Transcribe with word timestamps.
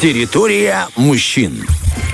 Территория 0.00 0.86
мужчин. 0.96 1.62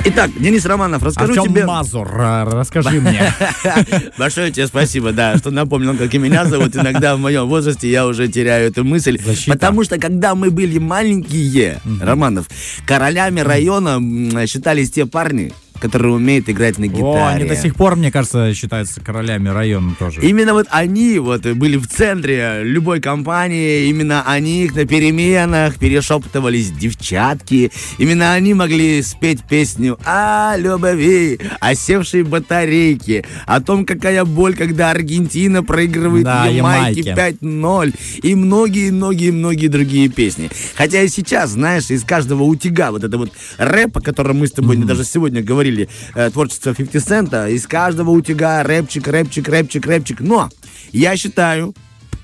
Итак, 0.07 0.33
Денис 0.41 0.67
Романов, 0.67 1.05
расскажу 1.05 1.35
Артем 1.35 1.53
тебе... 1.53 1.65
Мазур, 1.65 2.11
а, 2.19 2.45
расскажи 2.45 3.01
мне. 3.01 3.33
Большое 4.19 4.51
тебе 4.51 4.67
спасибо, 4.67 5.13
да, 5.13 5.37
что 5.37 5.53
напомнил, 5.53 5.97
как 5.97 6.13
и 6.13 6.19
меня 6.19 6.47
зовут. 6.47 6.75
Иногда 6.75 7.15
в 7.15 7.21
моем 7.21 7.47
возрасте 7.47 7.89
я 7.89 8.09
уже 8.09 8.27
теряю 8.27 8.71
эту 8.71 8.83
мысль. 8.83 9.21
Защита. 9.25 9.53
Потому 9.53 9.85
что, 9.85 9.99
когда 9.99 10.35
мы 10.35 10.51
были 10.51 10.79
маленькие, 10.79 11.81
Романов, 12.01 12.49
королями 12.87 13.39
района 13.39 14.01
считались 14.49 14.91
те 14.91 15.07
парни, 15.07 15.53
которые 15.79 16.13
умеют 16.15 16.49
играть 16.49 16.79
на 16.79 16.85
О, 16.85 16.89
гитаре. 16.89 17.37
они 17.37 17.45
до 17.45 17.57
сих 17.57 17.75
пор, 17.75 17.97
мне 17.97 18.11
кажется, 18.11 18.53
считаются 18.55 19.01
королями 19.01 19.49
района 19.49 19.95
тоже. 19.99 20.21
Именно 20.23 20.55
вот 20.55 20.67
они 20.71 21.19
вот 21.19 21.43
были 21.47 21.77
в 21.77 21.87
центре 21.87 22.61
любой 22.63 23.01
компании, 23.01 23.87
именно 23.89 24.23
они 24.27 24.65
их 24.65 24.75
на 24.75 24.85
переменах 24.87 25.79
перешептывались 25.79 26.71
девчатки, 26.71 27.71
именно 27.99 28.33
они 28.33 28.55
могли 28.55 29.03
спеть 29.03 29.43
песню 29.49 29.99
о 30.05 30.57
любви, 30.57 31.39
о 31.61 31.75
севшей 31.75 32.23
батарейке, 32.23 33.25
о 33.47 33.61
том, 33.61 33.85
какая 33.85 34.25
боль, 34.25 34.55
когда 34.55 34.91
Аргентина 34.91 35.63
проигрывает 35.63 36.25
Да, 36.25 36.47
Ямайке 36.47 37.01
Ямайке. 37.01 37.37
5-0 37.43 37.95
и 38.23 38.35
многие-многие-многие 38.35 39.69
другие 39.69 40.09
песни. 40.09 40.51
Хотя 40.75 41.03
и 41.03 41.09
сейчас, 41.09 41.51
знаешь, 41.51 41.91
из 41.91 42.05
каждого 42.05 42.43
утяга 42.45 42.91
вот 42.93 43.05
это 43.05 43.19
вот 43.19 43.33
рэп, 43.59 43.99
о 43.99 44.01
котором 44.01 44.39
мы 44.39 44.47
с 44.47 44.53
тобой 44.53 44.77
даже 44.77 45.05
сегодня 45.05 45.43
говорили, 45.43 45.66
э, 46.15 46.31
творчество 46.31 46.75
50 46.75 47.03
Цента, 47.03 47.49
из 47.49 47.67
каждого 47.67 48.11
утяга 48.11 48.63
рэпчик, 48.63 49.07
рэпчик, 49.09 49.49
рэпчик, 49.49 49.87
рэпчик. 49.87 50.21
Но 50.21 50.49
я 50.93 51.17
считаю, 51.17 51.75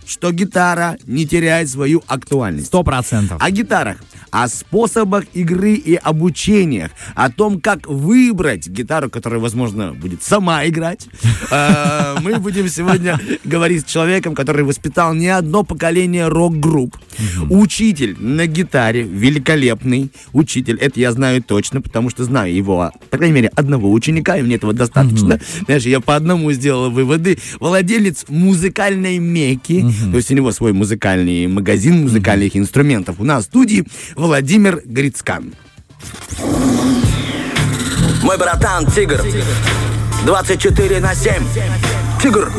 что 0.06 0.32
гитара 0.32 0.98
не 1.06 1.26
теряет 1.26 1.68
свою 1.68 2.02
актуальность. 2.06 2.66
Сто 2.66 2.82
процентов. 2.82 3.38
О 3.40 3.50
гитарах, 3.50 3.98
о 4.32 4.48
способах 4.48 5.24
игры 5.34 5.74
и 5.74 5.94
обучениях, 5.94 6.90
о 7.14 7.30
том, 7.30 7.60
как 7.60 7.86
выбрать 7.86 8.66
гитару, 8.66 9.10
которая, 9.10 9.40
возможно, 9.40 9.92
будет 9.92 10.22
сама 10.22 10.66
играть. 10.66 11.06
Э, 11.50 12.16
Мы 12.22 12.38
будем 12.38 12.68
сегодня 12.68 13.20
говорить 13.44 13.82
с 13.82 13.90
человеком, 13.90 14.34
который 14.34 14.64
воспитал 14.64 15.12
не 15.14 15.28
одно 15.28 15.64
поколение 15.64 16.28
рок-групп. 16.28 16.96
Учитель 17.50 18.16
на 18.18 18.46
гитаре, 18.46 19.02
великолепный 19.02 20.10
учитель. 20.32 20.78
Это 20.78 20.98
я 20.98 21.12
знаю 21.12 21.42
точно, 21.42 21.82
потому 21.82 22.08
что 22.08 22.24
знаю 22.24 22.54
его, 22.54 22.90
по 23.10 23.18
крайней 23.18 23.34
мере, 23.34 23.48
одного 23.54 23.92
ученика, 23.92 24.38
и 24.38 24.42
мне 24.42 24.54
этого 24.54 24.72
достаточно. 24.72 25.38
Знаешь, 25.66 25.82
я 25.84 26.00
по 26.00 26.16
одному 26.16 26.50
сделал 26.52 26.90
выводы. 26.90 27.38
Владелец 27.60 28.24
музыкальной 28.28 29.18
меки, 29.18 29.84
то 30.10 30.16
есть 30.16 30.30
у 30.30 30.34
него 30.34 30.52
свой 30.52 30.72
музыкальный 30.72 31.46
магазин 31.48 32.02
музыкальных 32.02 32.56
инструментов. 32.56 33.16
У 33.18 33.24
нас 33.24 33.44
в 33.44 33.46
студии 33.48 33.84
Владимир 34.22 34.80
Грицкан. 34.84 35.52
Мой 38.22 38.38
братан 38.38 38.86
Тигр. 38.86 39.20
24 40.24 41.00
на 41.00 41.12
7. 41.12 41.42
Тигр. 42.22 42.52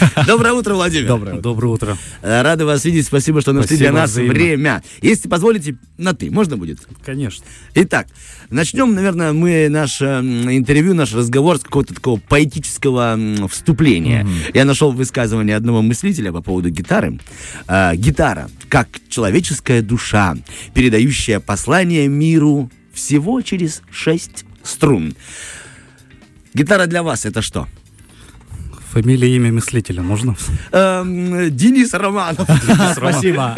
Доброе 0.26 0.52
утро, 0.52 0.74
Владимир. 0.74 1.06
Доброе. 1.06 1.40
Доброе 1.40 1.68
утро. 1.68 1.98
Э, 2.22 2.42
Рады 2.42 2.64
вас 2.64 2.84
видеть. 2.84 3.06
Спасибо, 3.06 3.40
что 3.40 3.52
нашли 3.52 3.76
для 3.76 3.92
нас 3.92 4.10
взаимно. 4.10 4.32
время. 4.34 4.82
Если 5.02 5.28
позволите, 5.28 5.76
на 5.98 6.14
ты. 6.14 6.30
Можно 6.30 6.56
будет? 6.56 6.80
Конечно. 7.04 7.44
Итак, 7.74 8.06
начнем, 8.50 8.94
наверное, 8.94 9.32
мы 9.32 9.68
наше 9.68 10.04
м, 10.04 10.50
интервью, 10.50 10.94
наш 10.94 11.14
разговор 11.14 11.58
с 11.58 11.60
какого-то 11.60 11.94
такого 11.94 12.20
поэтического 12.20 13.18
вступления. 13.50 14.26
Я 14.54 14.64
нашел 14.64 14.92
высказывание 14.92 15.56
одного 15.56 15.82
мыслителя 15.82 16.32
по 16.32 16.42
поводу 16.42 16.70
гитары. 16.70 17.18
А, 17.66 17.94
гитара 17.96 18.50
как 18.68 18.88
человеческая 19.08 19.82
душа, 19.82 20.36
передающая 20.74 21.40
послание 21.40 22.08
миру 22.08 22.70
всего 22.92 23.40
через 23.42 23.82
шесть 23.90 24.44
струн. 24.62 25.14
Гитара 26.54 26.86
для 26.86 27.02
вас 27.02 27.24
это 27.26 27.42
что? 27.42 27.68
Фамилия, 28.96 29.36
имя 29.36 29.52
мыслителя 29.52 30.00
можно? 30.02 30.34
Эм, 30.72 31.50
Денис 31.54 31.92
Романов. 31.92 32.48
Спасибо. 32.96 33.54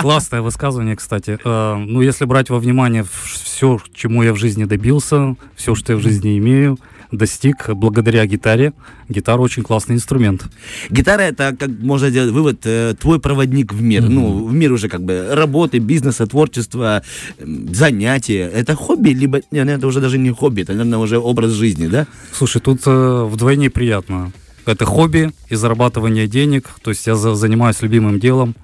Классное 0.00 0.40
высказывание, 0.42 0.96
кстати. 0.96 1.38
Э, 1.44 1.76
Ну, 1.76 2.00
если 2.00 2.24
брать 2.24 2.50
во 2.50 2.58
внимание 2.58 3.04
все, 3.24 3.78
чему 3.94 4.24
я 4.24 4.32
в 4.32 4.36
жизни 4.36 4.64
добился, 4.64 5.36
все, 5.54 5.76
что 5.76 5.92
я 5.92 5.96
в 5.96 6.02
жизни 6.02 6.38
имею, 6.38 6.76
достиг 7.12 7.68
благодаря 7.68 8.26
гитаре. 8.26 8.72
Гитара 9.08 9.38
очень 9.38 9.62
классный 9.62 9.94
инструмент. 9.94 10.42
Гитара 10.90 11.22
это, 11.22 11.54
как 11.56 11.70
можно 11.80 12.10
сделать 12.10 12.32
вывод, 12.32 12.66
э, 12.66 12.94
твой 12.98 13.20
проводник 13.20 13.72
в 13.72 13.80
мир. 13.80 14.02
Ну, 14.08 14.44
в 14.44 14.52
мир 14.52 14.72
уже 14.72 14.88
как 14.88 15.04
бы 15.04 15.28
работы, 15.30 15.78
бизнеса, 15.78 16.26
творчества, 16.26 17.04
занятия. 17.38 18.50
Это 18.52 18.74
хобби, 18.74 19.10
либо 19.10 19.40
нет, 19.52 19.68
это 19.68 19.86
уже 19.86 20.00
даже 20.00 20.18
не 20.18 20.30
хобби, 20.30 20.62
это, 20.62 20.72
наверное, 20.72 20.98
уже 20.98 21.18
образ 21.18 21.52
жизни, 21.52 21.86
да? 21.86 22.08
Слушай, 22.32 22.60
тут 22.60 22.80
э, 22.86 23.28
вдвойне 23.30 23.70
приятно. 23.70 24.32
Это 24.66 24.84
хобби 24.86 25.32
и 25.50 25.54
зарабатывание 25.54 26.26
денег. 26.26 26.68
То 26.82 26.90
есть 26.90 27.06
я 27.06 27.14
за- 27.14 27.34
занимаюсь 27.34 27.80
любимым 27.82 28.18
делом. 28.18 28.54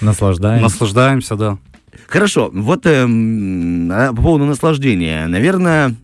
Наслаждаемся. 0.00 0.62
Наслаждаемся, 0.62 1.36
да. 1.36 1.58
Хорошо, 2.06 2.50
вот 2.52 2.86
эм, 2.86 3.90
а, 3.92 4.12
по 4.12 4.22
поводу 4.22 4.44
наслаждения. 4.44 5.26
Наверное, 5.26 5.94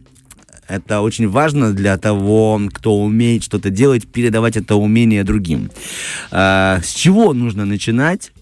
это 0.69 1.01
очень 1.01 1.29
важно 1.29 1.73
для 1.73 1.97
того, 1.99 2.61
кто 2.73 2.97
умеет 2.99 3.43
что-то 3.45 3.71
делать, 3.71 4.07
передавать 4.09 4.57
это 4.57 4.75
умение 4.77 5.25
другим. 5.25 5.71
А, 6.31 6.81
с 6.83 6.93
чего 6.93 7.33
нужно 7.33 7.65
начинать? 7.65 8.33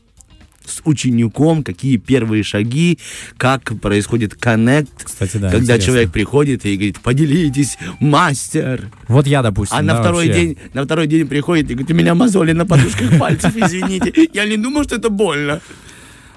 С 0.72 0.80
учеником, 0.84 1.62
какие 1.62 1.98
первые 1.98 2.42
шаги, 2.42 2.98
как 3.36 3.78
происходит 3.78 4.34
коннект, 4.34 5.04
Кстати, 5.04 5.36
да, 5.36 5.50
когда 5.50 5.74
интересно. 5.74 5.84
человек 5.84 6.12
приходит 6.12 6.64
и 6.64 6.76
говорит, 6.76 7.00
поделитесь, 7.00 7.76
мастер. 8.00 8.90
Вот 9.08 9.26
я, 9.26 9.42
допустим. 9.42 9.76
А 9.76 9.82
на 9.82 9.94
да, 9.94 10.00
второй 10.00 10.28
вообще. 10.28 10.40
день, 10.40 10.58
на 10.72 10.84
второй 10.84 11.06
день 11.06 11.26
приходит 11.26 11.70
и 11.70 11.74
говорит, 11.74 11.90
у 11.90 11.94
меня 11.94 12.14
мозоли 12.14 12.52
на 12.52 12.64
подушках 12.64 13.18
пальцев, 13.18 13.54
извините. 13.54 14.12
Я 14.32 14.46
не 14.46 14.56
думал, 14.56 14.84
что 14.84 14.96
это 14.96 15.10
больно. 15.10 15.60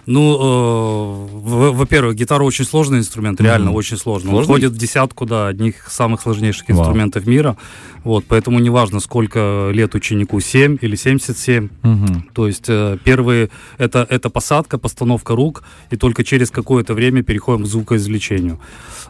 Ну, 0.06 1.30
э, 1.32 1.72
во-первых, 1.72 2.16
гитара 2.16 2.44
очень 2.44 2.66
сложный 2.66 3.00
инструмент, 3.00 3.42
реально 3.42 3.72
очень 3.72 3.98
сложный. 3.98 4.30
Он 4.30 4.36
Сложный? 4.36 4.54
входит 4.54 4.72
в 4.74 4.78
десятку, 4.78 5.26
да, 5.26 5.48
одних 5.48 5.90
самых 5.90 6.22
сложнейших 6.22 6.70
инструментов 6.70 7.26
мира. 7.26 7.58
Вот, 8.04 8.24
поэтому 8.28 8.60
неважно, 8.60 9.00
сколько 9.00 9.72
лет 9.74 9.96
ученику, 9.96 10.40
7 10.40 10.78
или 10.82 10.96
77. 10.96 11.70
Мгм. 11.82 12.30
То 12.34 12.46
есть 12.46 12.66
э, 12.68 12.98
первые 13.04 13.50
это, 13.80 14.06
это 14.08 14.30
посадка, 14.30 14.78
постановка 14.78 15.36
рук, 15.36 15.64
и 15.90 15.98
только 15.98 16.24
через 16.24 16.52
какое-то 16.52 16.94
время 16.94 17.24
переходим 17.24 17.64
к 17.64 17.68
звукоизвлечению. 17.68 18.60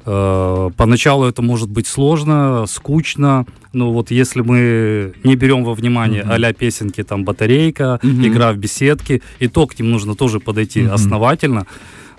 Э, 0.05 0.69
поначалу 0.78 1.25
это 1.25 1.41
может 1.41 1.69
быть 1.69 1.88
сложно, 1.88 2.66
скучно, 2.67 3.45
но 3.75 3.91
вот 3.91 4.09
если 4.09 4.41
мы 4.41 5.13
не 5.23 5.35
берем 5.35 5.63
во 5.63 5.73
внимание 5.73 6.21
а 6.23 6.53
песенки 6.53 7.03
там 7.03 7.25
батарейка, 7.25 7.99
Мгм. 8.01 8.25
игра 8.27 8.53
в 8.53 8.57
беседки, 8.57 9.21
и 9.39 9.47
то 9.47 9.67
к 9.67 9.77
ним 9.77 9.91
нужно 9.91 10.15
тоже 10.15 10.39
подойти 10.39 10.81
Мгм. 10.83 10.93
основательно, 10.93 11.67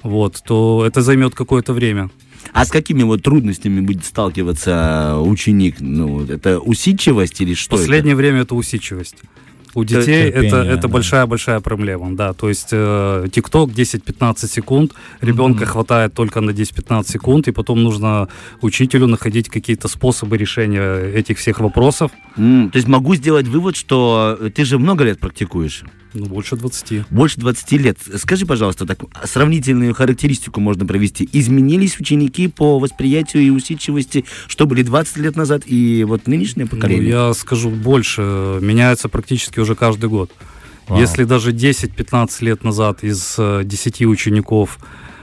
вот, 0.02 0.42
то 0.46 0.84
это 0.86 1.00
займет 1.02 1.34
какое-то 1.34 1.72
время. 1.72 2.10
А 2.52 2.64
с 2.64 2.70
какими 2.70 3.02
вот 3.02 3.22
трудностями 3.22 3.80
будет 3.80 4.04
сталкиваться 4.04 5.16
ученик? 5.20 5.76
Ну, 5.80 6.24
это 6.24 6.60
усидчивость 6.60 7.40
или 7.40 7.54
В 7.54 7.58
что 7.58 7.76
последнее 7.76 8.14
время 8.14 8.42
это 8.42 8.54
усидчивость. 8.54 9.16
У 9.76 9.84
детей 9.84 10.30
терпение, 10.32 10.48
это, 10.48 10.56
это 10.56 10.82
да. 10.82 10.88
большая-большая 10.88 11.60
проблема, 11.60 12.16
да. 12.16 12.32
То 12.32 12.48
есть 12.48 12.68
э, 12.72 13.26
ТикТок 13.30 13.70
10-15 13.70 14.48
секунд, 14.48 14.92
ребенка 15.20 15.62
Мгм. 15.64 15.70
хватает 15.72 16.14
только 16.14 16.40
на 16.40 16.50
10-15 16.50 17.08
секунд, 17.08 17.46
и 17.48 17.52
потом 17.52 17.82
нужно 17.84 18.28
учителю 18.62 19.06
находить 19.06 19.48
какие-то 19.50 19.88
способы 19.88 20.38
решения 20.38 21.12
этих 21.14 21.38
всех 21.38 21.60
вопросов. 21.60 22.10
М, 22.38 22.70
то 22.70 22.76
есть 22.76 22.88
могу 22.88 23.14
сделать 23.16 23.46
вывод, 23.48 23.76
что 23.76 24.38
ты 24.54 24.64
же 24.64 24.78
много 24.78 25.04
лет 25.04 25.18
практикуешь? 25.20 25.82
Ну, 26.14 26.24
больше 26.26 26.56
20. 26.56 27.04
Больше 27.10 27.38
20 27.40 27.76
лет. 27.76 27.98
Скажи, 28.16 28.46
пожалуйста, 28.46 28.86
так 28.86 29.00
сравнительную 29.24 29.92
характеристику 29.92 30.60
можно 30.60 30.86
провести. 30.86 31.28
Изменились 31.30 32.00
ученики 32.00 32.48
по 32.48 32.78
восприятию 32.78 33.42
и 33.42 33.50
усидчивости, 33.50 34.24
что 34.48 34.64
были 34.66 34.82
20 34.82 35.18
лет 35.18 35.36
назад 35.36 35.64
и 35.66 36.04
вот 36.04 36.26
нынешнее 36.26 36.64
Ну, 36.64 36.70
поколение? 36.70 37.08
я 37.10 37.34
скажу 37.34 37.68
больше, 37.68 38.22
меняется 38.62 39.10
практически 39.10 39.60
уже 39.66 39.74
каждый 39.74 40.08
год. 40.08 40.30
Вау. 40.88 41.00
Если 41.00 41.24
даже 41.24 41.52
10-15 41.52 42.28
лет 42.44 42.64
назад 42.64 43.02
из 43.04 43.34
э, 43.38 43.62
10 43.64 44.02
учеников 44.06 44.78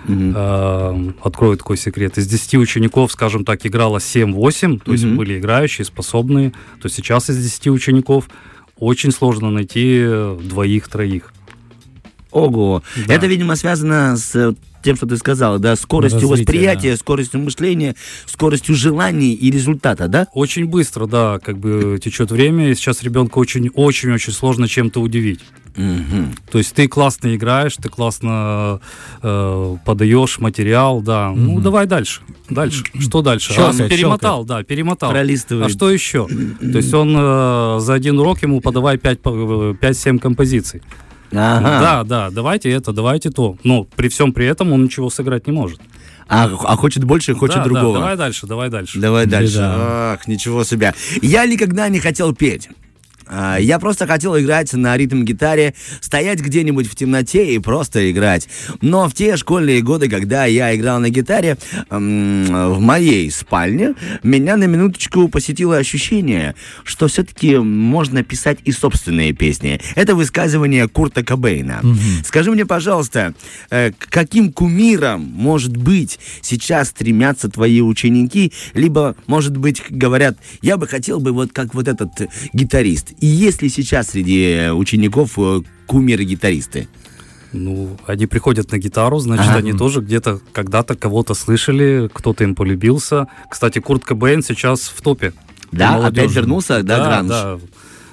Мгм. 0.05 0.33
Э, 0.35 1.13
открою 1.23 1.55
такой 1.55 1.77
секрет. 1.77 2.17
Из 2.17 2.27
10 2.27 2.55
учеников, 2.55 3.13
скажем 3.13 3.45
так, 3.45 3.65
играло 3.65 3.99
7-8, 3.99 4.81
то 4.83 4.91
есть 4.91 5.05
Мгм. 5.05 5.15
были 5.15 5.39
играющие, 5.39 5.85
способные. 5.85 6.51
То 6.81 6.89
сейчас 6.89 7.29
из 7.29 7.37
10 7.41 7.71
учеников 7.71 8.29
очень 8.77 9.13
сложно 9.13 9.49
найти 9.49 10.01
э, 10.03 10.37
двоих-троих. 10.43 11.31
Ого. 12.31 12.83
Да. 13.07 13.13
Это, 13.13 13.27
видимо, 13.27 13.55
связано 13.55 14.17
с 14.17 14.35
э, 14.35 14.53
тем, 14.83 14.95
что 14.95 15.07
ты 15.07 15.17
сказал, 15.17 15.59
да, 15.59 15.75
скоростью 15.75 16.29
Развитие, 16.29 16.43
восприятия, 16.43 16.97
скоростью 16.97 17.39
мышления, 17.41 17.95
скоростью 18.25 18.75
желаний 18.75 19.33
и 19.33 19.49
результата, 19.49 20.07
да? 20.07 20.27
Очень 20.33 20.65
быстро, 20.65 21.07
да, 21.07 21.39
как 21.39 21.57
бы 21.57 21.99
течет 22.03 22.31
время, 22.31 22.69
и 22.69 22.75
сейчас 22.75 23.01
ребенка 23.03 23.37
очень-очень-очень 23.37 24.33
сложно 24.33 24.67
чем-то 24.67 25.01
удивить. 25.01 25.39
Мгм. 25.75 26.35
То 26.51 26.59
есть 26.59 26.75
ты 26.75 26.87
классно 26.87 27.35
играешь, 27.35 27.75
ты 27.77 27.89
классно 27.89 28.79
э, 29.23 29.75
подаешь 29.85 30.39
материал, 30.39 31.01
да. 31.01 31.31
Ну, 31.35 31.59
давай 31.59 31.87
дальше. 31.87 32.21
Дальше. 32.49 32.83
Что 32.99 33.21
дальше? 33.21 33.53
Щелкает, 33.53 33.81
А, 33.81 33.89
перемотал, 33.89 34.45
да, 34.45 34.63
перемотал. 34.63 35.09
Пролистывает. 35.09 35.67
А 35.67 35.69
что 35.69 35.89
еще? 35.89 36.27
То 36.27 36.77
есть 36.77 36.93
он 36.93 37.15
э, 37.17 37.79
за 37.79 37.93
один 37.93 38.19
урок 38.19 38.43
ему 38.43 38.61
подавай 38.61 38.97
5-7 38.97 40.19
композиций. 40.19 40.81
Ага. 41.35 41.79
Да, 41.79 42.03
да, 42.03 42.29
давайте 42.29 42.69
это, 42.71 42.91
давайте 42.93 43.29
то. 43.29 43.57
Но 43.63 43.83
при 43.83 44.07
всем 44.09 44.33
при 44.33 44.45
этом 44.45 44.71
он 44.71 44.83
ничего 44.85 45.09
сыграть 45.09 45.47
не 45.47 45.53
может. 45.53 45.79
А, 46.27 46.45
а 46.45 46.75
хочет 46.75 47.03
больше, 47.03 47.33
хочет 47.35 47.57
Да, 47.57 47.63
да, 47.63 47.69
другого. 47.69 47.99
давай 47.99 48.15
дальше, 48.15 48.47
давай 48.47 48.69
дальше. 48.69 48.99
Давай 48.99 49.25
дальше. 49.25 49.55
Беда. 49.55 49.75
Ах, 50.13 50.27
ничего 50.27 50.63
себе. 50.63 50.93
Я 51.21 51.45
никогда 51.45 51.89
не 51.89 51.99
хотел 51.99 52.33
петь. 52.33 52.69
А, 53.27 53.57
Я 53.57 53.79
просто 53.79 54.07
хотел 54.07 54.37
играть 54.39 54.73
на 54.73 54.95
ритм-гитаре, 54.97 55.73
стоять 56.01 56.39
где-нибудь 56.39 56.87
в 56.87 56.95
темноте 56.95 57.53
и 57.53 57.59
просто 57.59 58.11
играть. 58.11 58.47
Но 58.81 59.07
в 59.07 59.13
те 59.13 59.37
школьные 59.37 59.81
годы, 59.81 60.09
когда 60.09 60.45
я 60.45 60.75
играл 60.75 60.99
на 60.99 61.09
гитаре, 61.09 61.57
в 61.89 62.79
моей 62.79 63.29
спальне, 63.31 63.93
меня 64.23 64.57
на 64.57 64.65
минуточку 64.65 65.27
посетило 65.27 65.77
ощущение, 65.77 66.55
что 66.83 67.07
все-таки 67.07 67.57
можно 67.57 68.23
писать 68.23 68.59
и 68.65 68.71
собственные 68.71 69.33
песни. 69.33 69.79
Это 69.95 70.15
высказывание 70.15 70.87
Курта 70.87 71.23
Кобейна. 71.23 71.81
Скажи 72.25 72.51
мне, 72.51 72.65
пожалуйста, 72.65 73.33
э, 73.69 73.91
к 73.91 74.09
каким 74.09 74.51
кумиром, 74.51 75.21
может 75.21 75.75
быть, 75.75 76.19
сейчас 76.41 76.89
стремятся 76.89 77.49
твои 77.49 77.81
ученики, 77.81 78.51
либо, 78.73 79.15
может 79.27 79.57
быть, 79.57 79.83
говорят, 79.89 80.37
я 80.61 80.77
бы 80.77 80.87
хотел 80.87 81.19
бы 81.19 81.31
вот 81.31 81.51
как 81.51 81.73
вот 81.73 81.87
этот 81.87 82.11
гитарист. 82.53 83.12
И 83.19 83.25
есть 83.25 83.61
ли 83.61 83.69
сейчас 83.69 84.09
среди 84.09 84.43
э, 84.43 84.71
учеников 84.73 85.33
э, 85.37 85.61
кумиры-гитаристы? 85.87 86.87
Ну, 87.51 87.97
они 88.07 88.25
приходят 88.25 88.71
на 88.71 88.79
гитару, 88.79 89.19
значит, 89.19 89.45
Ага. 89.49 89.59
они 89.59 89.73
тоже 89.73 90.01
где-то 90.01 90.39
когда-то 90.53 90.95
кого-то 90.95 91.35
слышали, 91.35 92.09
кто-то 92.11 92.43
им 92.43 92.55
полюбился. 92.55 93.27
Кстати, 93.49 93.79
Курт 93.79 94.03
Кобейн 94.03 94.41
сейчас 94.41 94.81
в 94.81 95.01
топе. 95.01 95.33
Да, 95.71 95.95
опять 96.07 96.31
вернулся, 96.31 96.81
да, 96.83 96.97
да, 96.97 97.05
гранж? 97.05 97.29
да. 97.29 97.59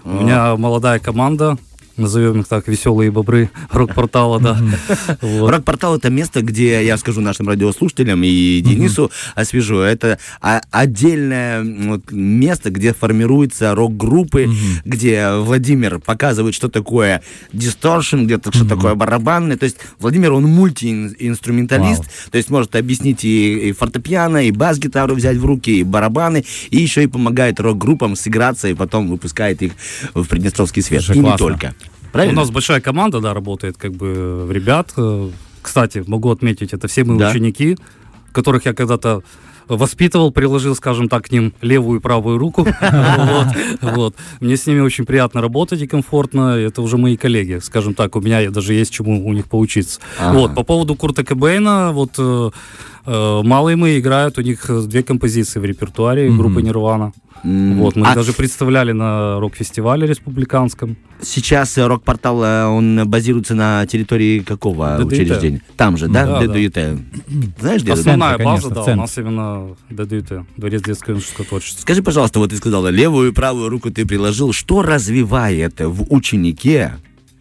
У 0.05 0.11
меня 0.23 0.57
молодая 0.57 0.99
команда, 0.99 1.57
назовем 2.01 2.41
их 2.41 2.49
так, 2.49 2.67
веселые 2.69 3.11
бобры 3.11 3.51
рок-портала, 3.71 4.41
да. 4.41 4.59
Вот. 5.21 5.51
Рок-портал 5.51 5.97
это 5.97 6.11
место, 6.11 6.43
где 6.43 6.85
я 6.85 6.97
скажу 6.97 7.21
нашим 7.21 7.49
радиослушателям 7.49 8.23
и 8.23 8.61
Денису 8.61 9.11
освежу. 9.35 9.79
Это 9.79 10.19
отдельное 10.41 11.63
место, 12.11 12.71
где 12.71 12.93
формируются 12.93 13.75
рок-группы, 13.75 14.49
где 14.85 15.31
Владимир 15.37 15.99
показывает, 15.99 16.55
что 16.55 16.69
такое 16.69 17.23
дисторшн, 17.53 18.25
где 18.25 18.39
что 18.39 18.67
такое 18.67 18.95
барабанный. 18.95 19.57
То 19.57 19.65
есть 19.65 19.77
Владимир, 19.99 20.33
он 20.33 20.45
мультиинструменталист, 20.45 22.05
то 22.31 22.39
есть 22.39 22.51
может 22.51 22.75
объяснить 22.77 23.25
и, 23.25 23.69
и 23.69 23.73
фортепиано, 23.73 24.47
и 24.47 24.51
бас-гитару 24.51 25.15
взять 25.15 25.37
в 25.37 25.45
руки, 25.45 25.81
и 25.81 25.85
барабаны, 25.85 26.45
и 26.71 26.79
еще 26.79 27.03
и 27.03 27.07
помогает 27.07 27.61
рок-группам 27.61 28.17
сыграться, 28.17 28.69
и 28.69 28.75
потом 28.75 29.09
выпускает 29.09 29.63
их 29.63 29.73
в 30.15 30.25
Приднестровский 30.25 30.83
свет. 30.83 31.03
И 31.11 31.19
не 31.19 31.37
классно. 31.37 31.75
Только. 32.11 32.17
У 32.17 32.25
Правильно? 32.25 32.41
нас 32.41 32.51
большая 32.51 32.81
команда, 32.81 33.21
да, 33.21 33.35
работает, 33.35 33.77
как 33.77 33.93
бы, 33.93 34.47
ребят. 34.51 34.93
Э, 34.97 35.31
Кстати, 35.63 36.03
могу 36.07 36.31
отметить, 36.31 36.73
это 36.73 36.89
все 36.89 37.05
мои 37.05 37.19
Да. 37.19 37.31
ученики, 37.31 37.77
которых 38.33 38.65
я 38.67 38.73
когда-то 38.73 39.23
воспитывал, 39.69 40.33
приложил, 40.33 40.75
скажем 40.75 41.09
так, 41.09 41.27
к 41.27 41.31
ним 41.33 41.53
левую 41.61 42.01
и 42.01 42.03
правую 42.03 42.39
руку. 42.39 42.67
Вот. 43.83 44.15
Мне 44.41 44.57
с 44.57 44.67
ними 44.67 44.81
очень 44.81 45.05
приятно 45.05 45.41
работать 45.41 45.81
и 45.83 45.87
комфортно. 45.87 46.57
Это 46.57 46.83
уже 46.83 46.97
мои 46.97 47.17
коллеги, 47.17 47.61
скажем 47.63 47.95
так. 47.95 48.17
У 48.17 48.21
меня 48.21 48.51
даже 48.51 48.75
есть 48.75 48.93
чему 48.93 49.25
у 49.27 49.33
них 49.33 49.47
поучиться. 49.49 50.01
Вот, 50.33 50.55
по 50.55 50.63
поводу 50.65 50.95
Курта 50.97 51.25
Кобейна, 51.25 51.93
вот 51.93 52.13
э, 52.19 52.51
малые 53.07 53.77
мои 53.77 53.99
играют, 53.99 54.39
у 54.39 54.43
них 54.43 54.69
э, 54.69 54.83
две 54.83 55.03
композиции 55.03 55.59
в 55.61 55.65
репертуаре 55.65 56.31
группы 56.31 56.63
Нирвана. 56.63 57.13
М, 57.43 57.79
Вот, 57.79 57.97
мы 57.97 58.07
а 58.07 58.11
их 58.11 58.17
даже 58.17 58.33
представляли 58.35 58.93
на 58.93 59.41
рок-фестивале 59.41 60.07
республиканском. 60.07 60.97
Сейчас 61.23 61.79
э, 61.79 61.87
рок-портал, 61.87 62.43
э, 62.45 62.65
он 62.67 63.09
базируется 63.09 63.55
на 63.55 63.87
территории 63.87 64.41
какого 64.41 64.99
ДДИТ. 64.99 65.13
учреждения? 65.23 65.63
Там 65.77 65.97
же, 65.97 66.09
да? 66.09 66.27
Да, 66.27 66.41
да. 66.41 66.53
ДДИТ. 66.53 66.79
Знаешь, 67.59 67.83
где? 67.83 67.93
Основная 67.93 68.31
центре, 68.37 68.45
база, 68.45 68.63
конечно, 68.69 68.85
да, 68.85 68.93
у 68.93 68.97
нас 68.97 69.19
именно 69.19 69.77
ДДТ, 69.89 70.47
Дворец 70.57 70.83
детского 70.83 71.13
и 71.13 71.17
юношеского 71.17 71.47
творчества. 71.47 71.81
Скажи, 71.83 72.03
пожалуйста, 72.03 72.39
вот 72.41 72.51
ты 72.51 72.57
сказала, 72.57 72.89
левую 72.89 73.31
и 73.31 73.33
правую 73.35 73.71
руку 73.71 73.91
ты 73.91 74.05
приложил. 74.05 74.53
Что 74.53 74.83
развивает 74.83 75.81
в 75.81 76.13
ученике 76.13 76.93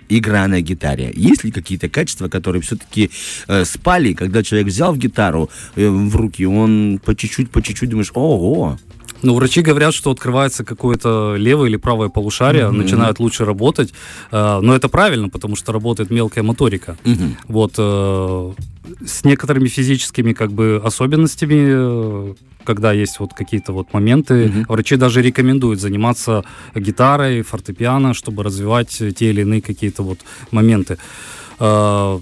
игра 0.09 0.47
на 0.47 0.61
гитаре? 0.61 1.11
Есть 1.15 1.43
ли 1.43 1.51
какие-то 1.51 1.89
качества, 1.89 2.27
которые 2.27 2.61
все-таки 2.61 3.09
э, 3.47 3.65
спали, 3.65 4.13
когда 4.13 4.43
человек 4.43 4.67
взял 4.67 4.93
в 4.93 4.97
гитару 4.97 5.49
э, 5.75 5.87
в 5.87 6.15
руки, 6.15 6.45
он 6.45 6.99
по 7.03 7.15
чуть-чуть, 7.15 7.49
по 7.51 7.61
чуть-чуть 7.61 7.89
думаешь, 7.89 8.11
ого, 8.13 8.77
Ну, 9.21 9.35
врачи 9.35 9.61
говорят, 9.61 9.93
что 9.93 10.11
открывается 10.11 10.63
какое-то 10.63 11.35
левое 11.37 11.69
или 11.69 11.77
правое 11.77 12.09
полушарие, 12.09 12.69
начинают 12.71 13.19
лучше 13.19 13.45
работать. 13.45 13.93
Э, 14.31 14.59
Но 14.61 14.73
это 14.75 14.87
правильно, 14.89 15.29
потому 15.29 15.55
что 15.55 15.71
работает 15.73 16.09
мелкая 16.11 16.43
моторика. 16.43 16.97
Мгм. 17.03 17.35
Вот 17.47 17.73
э, 17.77 18.51
с 19.05 19.25
некоторыми 19.25 19.67
физическими 19.67 20.33
как 20.33 20.51
бы 20.51 20.81
особенностями, 20.83 21.59
э, 21.67 22.33
когда 22.69 22.93
есть 22.93 23.19
вот 23.19 23.33
какие-то 23.33 23.73
вот 23.73 23.93
моменты, 23.93 24.33
Мгм. 24.33 24.65
врачи 24.69 24.95
даже 24.97 25.21
рекомендуют 25.21 25.79
заниматься 25.79 26.43
гитарой, 26.75 27.41
фортепиано, 27.41 28.13
чтобы 28.13 28.43
развивать 28.43 28.89
те 29.17 29.29
или 29.29 29.41
иные 29.41 29.61
какие-то 29.61 30.03
вот 30.03 30.19
моменты. 30.51 30.97
Э, 31.59 32.19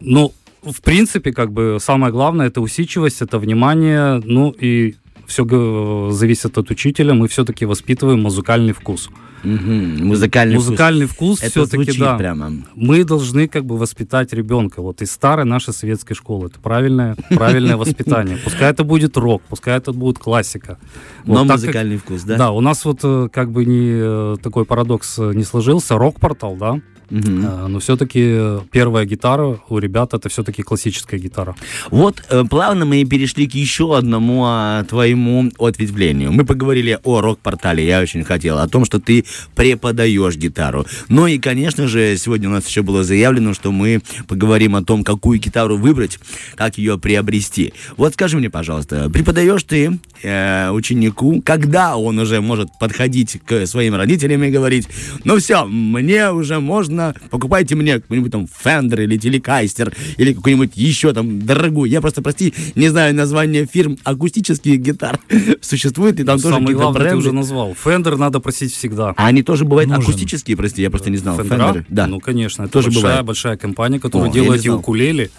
Ну, 0.00 0.32
в 0.62 0.80
принципе, 0.82 1.32
как 1.32 1.50
бы 1.50 1.78
самое 1.80 2.12
главное 2.12 2.46
это 2.48 2.60
усидчивость, 2.60 3.22
это 3.22 3.38
внимание, 3.38 4.20
ну 4.24 4.54
и 4.62 4.94
все 5.28 6.10
зависит 6.10 6.58
от 6.58 6.70
учителя. 6.70 7.14
Мы 7.14 7.28
все-таки 7.28 7.66
воспитываем 7.66 8.22
музыкальный 8.22 8.72
вкус. 8.72 9.10
Мгм. 9.44 10.06
музыкальный, 10.06 10.56
вкус. 10.56 10.66
Музыкальный 10.66 11.06
вкус, 11.06 11.40
Это 11.40 11.50
все-таки 11.50 11.96
да 11.96 12.16
прямо. 12.16 12.50
мы 12.74 13.04
должны 13.04 13.46
как 13.46 13.64
бы 13.64 13.78
воспитать 13.78 14.32
ребенка 14.32 14.82
вот 14.82 15.00
из 15.00 15.12
старой 15.12 15.44
нашей 15.44 15.72
советской 15.72 16.14
школы. 16.14 16.48
Это 16.48 16.58
правильное, 16.58 17.14
правильное 17.30 17.76
воспитание. 17.84 18.36
Пускай 18.38 18.70
это 18.70 18.82
будет 18.82 19.16
рок, 19.16 19.42
пускай 19.48 19.76
это 19.76 19.92
будет 19.92 20.18
классика. 20.18 20.78
Но 21.24 21.44
музыкальный 21.44 21.98
вкус, 21.98 22.22
да? 22.22 22.36
Да, 22.36 22.50
у 22.50 22.60
нас 22.60 22.84
вот 22.84 23.00
э, 23.04 23.28
как 23.32 23.52
бы 23.52 23.64
не 23.64 23.90
э, 23.92 24.36
такой 24.42 24.64
парадокс 24.64 25.18
э, 25.20 25.32
не 25.34 25.44
сложился. 25.44 25.96
Рок-портал, 25.98 26.56
да, 26.56 26.80
Э, 27.10 27.66
но 27.68 27.78
все-таки 27.78 28.60
первая 28.70 29.04
гитара 29.04 29.58
у 29.68 29.78
ребят 29.78 30.14
это 30.14 30.28
все-таки 30.28 30.62
классическая 30.62 31.18
гитара. 31.18 31.54
Вот 31.90 32.22
э, 32.28 32.44
плавно 32.48 32.84
мы 32.84 33.00
и 33.00 33.04
перешли 33.04 33.48
к 33.48 33.54
еще 33.54 33.96
одному 33.96 34.44
а, 34.46 34.84
твоему 34.84 35.50
ответвлению. 35.58 36.32
Мы 36.32 36.44
поговорили 36.44 36.98
о 37.02 37.20
рок-портале, 37.20 37.86
я 37.86 38.00
очень 38.00 38.24
хотел, 38.24 38.58
о 38.58 38.68
том, 38.68 38.84
что 38.84 39.00
ты 39.00 39.24
преподаешь 39.54 40.36
гитару. 40.36 40.86
Ну 41.08 41.26
и, 41.26 41.38
конечно 41.38 41.86
же, 41.86 42.16
сегодня 42.16 42.48
у 42.48 42.52
нас 42.52 42.66
еще 42.66 42.82
было 42.82 43.04
заявлено, 43.04 43.54
что 43.54 43.72
мы 43.72 44.02
поговорим 44.26 44.76
о 44.76 44.82
том, 44.82 45.04
какую 45.04 45.38
гитару 45.38 45.76
выбрать, 45.76 46.18
как 46.56 46.78
ее 46.78 46.98
приобрести. 46.98 47.72
Вот 47.96 48.14
скажи 48.14 48.36
мне, 48.36 48.50
пожалуйста, 48.50 49.08
преподаешь 49.10 49.62
ты 49.62 49.98
э, 50.22 50.70
ученику, 50.70 51.42
когда 51.42 51.96
он 51.96 52.18
уже 52.18 52.40
может 52.40 52.68
подходить 52.78 53.40
к 53.44 53.66
своим 53.66 53.94
родителям 53.94 54.42
и 54.44 54.50
говорить, 54.50 54.88
ну 55.24 55.38
все, 55.38 55.64
мне 55.64 56.30
уже 56.30 56.60
можно, 56.60 56.97
покупайте 57.30 57.74
мне 57.74 57.94
какой-нибудь 58.00 58.32
там 58.32 58.46
Fender 58.64 59.02
или 59.02 59.16
Телекастер 59.16 59.92
или 60.16 60.32
какую-нибудь 60.32 60.72
еще 60.76 61.12
там 61.12 61.40
дорогую. 61.42 61.90
Я 61.90 62.00
просто, 62.00 62.22
прости, 62.22 62.52
не 62.74 62.88
знаю 62.88 63.14
название 63.14 63.66
фирм 63.66 63.98
акустических 64.04 64.78
гитар. 64.80 65.18
Существует 65.60 66.18
ли 66.18 66.24
там 66.24 66.38
тоже 66.40 66.54
Самое 66.54 66.76
главное 66.76 67.00
ты 67.00 67.04
бренды? 67.08 67.18
уже 67.18 67.32
назвал. 67.32 67.74
Фендер 67.74 68.16
надо 68.16 68.40
просить 68.40 68.72
всегда. 68.74 69.14
А 69.16 69.26
они 69.26 69.42
тоже 69.42 69.64
бывают 69.64 69.90
Нужен. 69.90 70.02
акустические, 70.04 70.56
прости, 70.56 70.82
я 70.82 70.90
просто 70.90 71.10
не 71.10 71.16
знал. 71.16 71.36
Фендеры, 71.36 71.84
да. 71.88 72.06
Ну, 72.06 72.20
конечно. 72.20 72.62
Это 72.64 72.72
Тоже 72.72 72.88
большая, 72.88 73.02
бывает. 73.02 73.26
большая 73.26 73.56
компания, 73.56 73.98
которая 74.00 74.30
О, 74.30 74.32
делает 74.32 74.64
и 74.64 74.70
укулеле. 74.70 75.30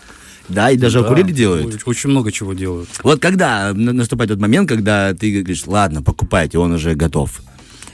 Да, 0.47 0.71
и 0.71 0.77
даже 0.77 1.01
Да, 1.01 1.05
акулели 1.05 1.31
делают. 1.31 1.79
Очень, 1.85 2.09
много 2.09 2.31
чего 2.31 2.53
делают. 2.53 2.89
Вот 3.03 3.19
когда 3.21 3.71
на- 3.73 3.93
наступает 3.93 4.31
тот 4.31 4.39
момент, 4.39 4.67
когда 4.67 5.13
ты 5.13 5.41
говоришь, 5.41 5.67
ладно, 5.67 6.01
покупайте, 6.01 6.57
он 6.57 6.71
уже 6.71 6.95
готов. 6.95 7.41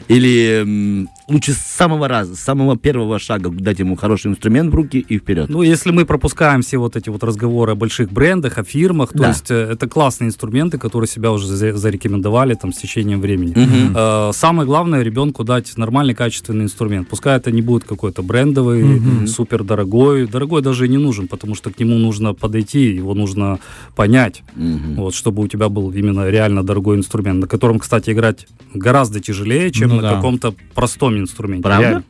Или 0.08 1.06
лучше 1.28 1.54
с 1.54 1.58
самого 1.58 2.08
раза, 2.08 2.36
с 2.36 2.40
самого 2.40 2.78
первого 2.78 3.18
шага 3.20 3.50
дать 3.50 3.80
ему 3.80 3.96
хороший 3.96 4.28
инструмент 4.32 4.72
в 4.72 4.76
руки 4.76 5.00
и 5.00 5.18
вперед. 5.18 5.50
Ну, 5.50 5.62
если 5.64 5.92
мы 5.92 6.06
пропускаем 6.06 6.62
все 6.62 6.78
вот 6.78 6.96
эти 6.96 7.10
вот 7.10 7.24
разговоры 7.24 7.72
о 7.72 7.76
больших 7.76 8.12
брендах, 8.12 8.58
о 8.58 8.64
фирмах, 8.64 9.12
то 9.12 9.20
Да. 9.20 9.28
есть 9.30 9.50
э, 9.50 9.56
это 9.74 9.88
классные 9.88 10.28
инструменты, 10.28 10.78
которые 10.78 11.08
себя 11.08 11.32
уже 11.32 11.48
за- 11.48 11.74
зарекомендовали 11.76 12.54
там 12.54 12.72
с 12.74 12.78
течением 12.78 13.22
времени. 13.22 13.54
Э, 13.96 14.32
Самое 14.34 14.68
главное 14.68 15.02
ребенку 15.02 15.44
дать 15.44 15.78
нормальный 15.78 16.14
качественный 16.14 16.66
инструмент. 16.66 17.08
Пускай 17.08 17.38
это 17.38 17.52
не 17.52 17.62
будет 17.62 17.84
какой-то 17.86 18.22
брендовый, 18.22 19.28
супер 19.28 19.64
дорогой. 19.64 20.28
Дорогой 20.28 20.62
даже 20.62 20.86
и 20.86 20.90
не 20.90 20.98
нужен, 20.98 21.28
потому 21.28 21.56
что 21.56 21.72
к 21.72 21.80
нему 21.80 21.98
нужно 21.98 22.34
подойти, 22.34 22.94
его 22.96 23.14
нужно 23.16 23.60
понять, 23.96 24.44
Мгм. 24.56 24.96
вот, 24.96 25.16
чтобы 25.16 25.42
у 25.44 25.48
тебя 25.48 25.70
был 25.70 25.92
именно 25.92 26.30
реально 26.30 26.64
дорогой 26.64 26.98
инструмент, 26.98 27.40
на 27.42 27.48
котором, 27.48 27.80
кстати, 27.80 28.12
играть 28.12 28.48
гораздо 28.74 29.20
тяжелее, 29.20 29.72
чем 29.72 29.90
Ну 29.90 29.96
на 29.96 30.02
да. 30.02 30.16
каком-то 30.16 30.54
простом 30.74 31.15
инструменте. 31.20 31.64
Правда? 31.64 32.04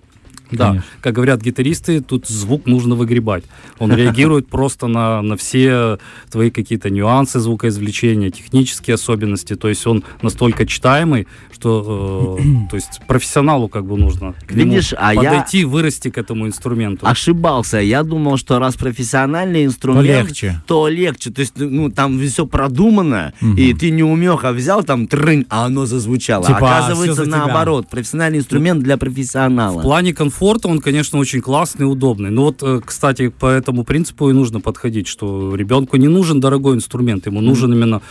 Да, 0.52 0.68
Конечно. 0.68 0.88
как 1.02 1.14
говорят 1.16 1.42
гитаристы, 1.42 2.02
тут 2.02 2.28
звук 2.28 2.66
нужно 2.68 2.96
выгребать. 2.96 3.44
Он 3.80 3.92
реагирует 3.94 4.48
просто 4.48 4.88
на, 4.88 5.22
на 5.22 5.36
все 5.38 5.98
твои 6.30 6.50
какие-то 6.52 6.90
нюансы 6.90 7.40
звукоизвлечения, 7.40 8.30
технические 8.30 8.96
особенности. 8.96 9.56
То 9.56 9.70
есть 9.70 9.86
он 9.88 10.04
настолько 10.22 10.66
читаемый, 10.66 11.28
что 11.52 12.38
э, 12.40 12.44
то 12.70 12.76
есть 12.76 13.02
профессионалу 13.08 13.68
как 13.70 13.86
бы 13.86 13.98
нужно 13.98 14.36
Видишь, 14.50 14.94
а 14.98 15.14
я- 15.14 15.22
подойти, 15.24 15.66
вырасти 15.66 16.10
к 16.10 16.18
этому 16.18 16.48
инструменту. 16.48 17.08
Ошибался. 17.08 17.78
Я 17.80 18.04
думал, 18.04 18.38
что 18.38 18.60
раз 18.60 18.76
профессиональный 18.76 19.66
инструмент, 19.66 20.06
легче. 20.28 20.62
то 20.68 20.88
легче. 20.88 21.32
То 21.32 21.42
есть, 21.42 21.54
ну, 21.58 21.90
там 21.90 22.20
все 22.20 22.46
продумано, 22.46 23.34
Мгм. 23.42 23.56
и 23.58 23.74
ты 23.74 23.90
не 23.92 24.04
умеха 24.04 24.52
взял 24.52 24.84
там 24.84 25.08
трынь, 25.08 25.46
а 25.50 25.66
оно 25.66 25.86
зазвучало. 25.86 26.46
Типа, 26.46 26.60
а, 26.62 26.78
Оказывается, 26.86 27.26
тебя. 27.26 27.38
наоборот. 27.38 27.88
Профессиональный 27.90 28.40
инструмент 28.40 28.84
для 28.84 28.96
В 28.96 29.00
профессионала. 29.00 29.82
плане 29.82 30.14
комфорта 30.36 30.68
он, 30.68 30.80
конечно, 30.80 31.18
очень 31.18 31.40
классный 31.40 31.90
удобный. 31.90 32.30
Но 32.30 32.44
вот, 32.44 32.62
э, 32.62 32.82
кстати, 32.86 33.30
по 33.30 33.46
этому 33.46 33.86
принципу 33.86 34.30
и 34.30 34.34
нужно 34.34 34.60
подходить, 34.60 35.08
что 35.08 35.56
ребенку 35.56 35.96
не 35.96 36.10
нужен 36.10 36.42
дорогой 36.42 36.76
инструмент, 36.76 37.26
ему 37.26 37.42
нужен 37.42 37.74
именно 37.74 38.02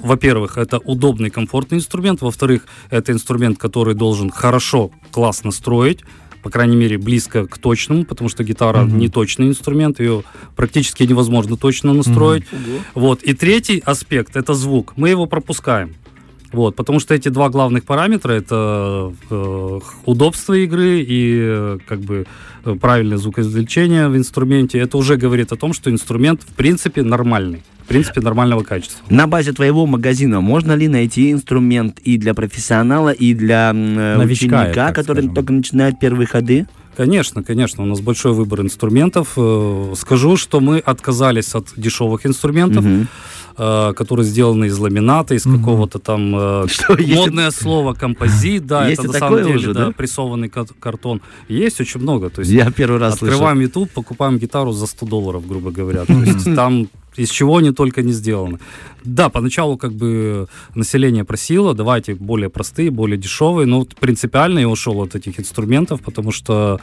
во-первых, 0.00 0.58
это 0.58 0.78
удобный, 0.78 1.28
комфортный 1.28 1.78
инструмент. 1.78 2.22
Во-вторых, 2.22 2.66
это 2.88 3.10
инструмент, 3.10 3.58
который 3.58 3.94
должен 3.94 4.30
хорошо, 4.30 4.92
классно 5.10 5.50
строить. 5.50 6.04
По 6.44 6.50
крайней 6.50 6.76
мере, 6.76 6.98
близко 6.98 7.48
к 7.48 7.58
точному, 7.58 8.04
потому 8.04 8.30
что 8.30 8.44
гитара 8.44 8.82
Мгм. 8.82 8.96
не 8.96 9.08
точный 9.08 9.48
инструмент, 9.48 9.98
ее 9.98 10.22
практически 10.54 11.02
невозможно 11.02 11.56
точно 11.56 11.94
настроить. 11.94 12.44
Вот. 12.94 13.24
И 13.24 13.34
третий 13.34 13.82
аспект 13.84 14.36
это 14.36 14.54
звук. 14.54 14.92
Мы 14.96 15.08
его 15.08 15.26
пропускаем. 15.26 15.94
Вот, 16.52 16.76
потому 16.76 16.98
что 16.98 17.14
эти 17.14 17.28
два 17.28 17.50
главных 17.50 17.84
параметра 17.84 18.32
это 18.32 19.12
э, 19.30 19.80
удобство 20.06 20.54
игры 20.54 21.00
и 21.00 21.38
э, 21.40 21.78
как 21.86 22.00
бы 22.00 22.26
э, 22.64 22.74
правильное 22.80 23.18
звукоизвлечение 23.18 24.08
в 24.08 24.16
инструменте. 24.16 24.78
Это 24.78 24.96
уже 24.96 25.16
говорит 25.16 25.52
о 25.52 25.56
том, 25.56 25.74
что 25.74 25.90
инструмент 25.90 26.42
в 26.42 26.54
принципе 26.54 27.02
нормальный, 27.02 27.62
в 27.84 27.88
принципе 27.88 28.22
нормального 28.22 28.62
качества. 28.62 29.04
На 29.10 29.26
базе 29.26 29.52
твоего 29.52 29.86
магазина 29.86 30.40
можно 30.40 30.72
ли 30.72 30.88
найти 30.88 31.32
инструмент 31.32 31.98
и 31.98 32.16
для 32.16 32.32
профессионала, 32.32 33.10
и 33.10 33.34
для 33.34 33.72
э, 33.74 34.16
Новичка, 34.16 34.62
ученика, 34.62 34.92
который 34.92 35.18
скажем. 35.18 35.34
только 35.34 35.52
начинает 35.52 36.00
первые 36.00 36.26
ходы? 36.26 36.66
Конечно, 36.98 37.44
конечно, 37.44 37.84
у 37.84 37.86
нас 37.86 38.00
большой 38.00 38.32
выбор 38.32 38.60
инструментов. 38.60 39.34
Э, 39.36 39.92
Скажу, 39.96 40.36
что 40.36 40.58
мы 40.58 40.78
отказались 40.80 41.54
от 41.54 41.68
дешевых 41.76 42.26
инструментов, 42.26 42.84
э, 43.56 43.92
которые 43.96 44.26
сделаны 44.26 44.64
из 44.66 44.76
ламината, 44.80 45.36
из 45.36 45.46
Мгм. 45.46 45.58
какого-то 45.60 46.00
там 46.00 46.34
э, 46.34 46.66
Что, 46.68 46.94
есть 46.98 47.14
модное 47.14 47.52
слово 47.52 47.94
композит, 47.94 48.66
да, 48.66 48.88
Есть 48.88 49.04
это 49.04 49.12
на 49.12 49.18
самом 49.20 49.44
деле 49.44 49.56
уже, 49.58 49.74
да, 49.74 49.86
да? 49.86 49.92
прессованный 49.92 50.48
ка- 50.48 50.66
картон. 50.80 51.20
Есть 51.48 51.80
очень 51.80 52.00
много. 52.00 52.30
То 52.30 52.40
есть 52.40 52.50
Я 52.50 52.68
первый 52.72 52.98
раз 52.98 53.14
открываем 53.14 53.60
YouTube, 53.60 53.90
покупаем 53.92 54.38
гитару 54.38 54.72
за 54.72 54.86
100 54.88 55.06
долларов, 55.06 55.46
грубо 55.46 55.70
говоря. 55.70 56.04
То 56.04 56.14
есть 56.14 56.52
там 56.56 56.88
из 57.18 57.30
чего 57.30 57.56
они 57.58 57.72
только 57.72 58.02
не 58.02 58.12
сделаны. 58.12 58.58
Да, 59.04 59.28
поначалу 59.28 59.76
как 59.76 59.92
бы 59.92 60.46
население 60.74 61.24
просило, 61.24 61.74
давайте 61.74 62.14
более 62.14 62.48
простые, 62.48 62.90
более 62.90 63.16
дешевые, 63.16 63.66
но 63.66 63.86
принципиально 64.00 64.60
я 64.60 64.68
ушел 64.68 65.00
от 65.02 65.14
этих 65.14 65.38
инструментов, 65.40 66.00
потому 66.00 66.32
что 66.32 66.78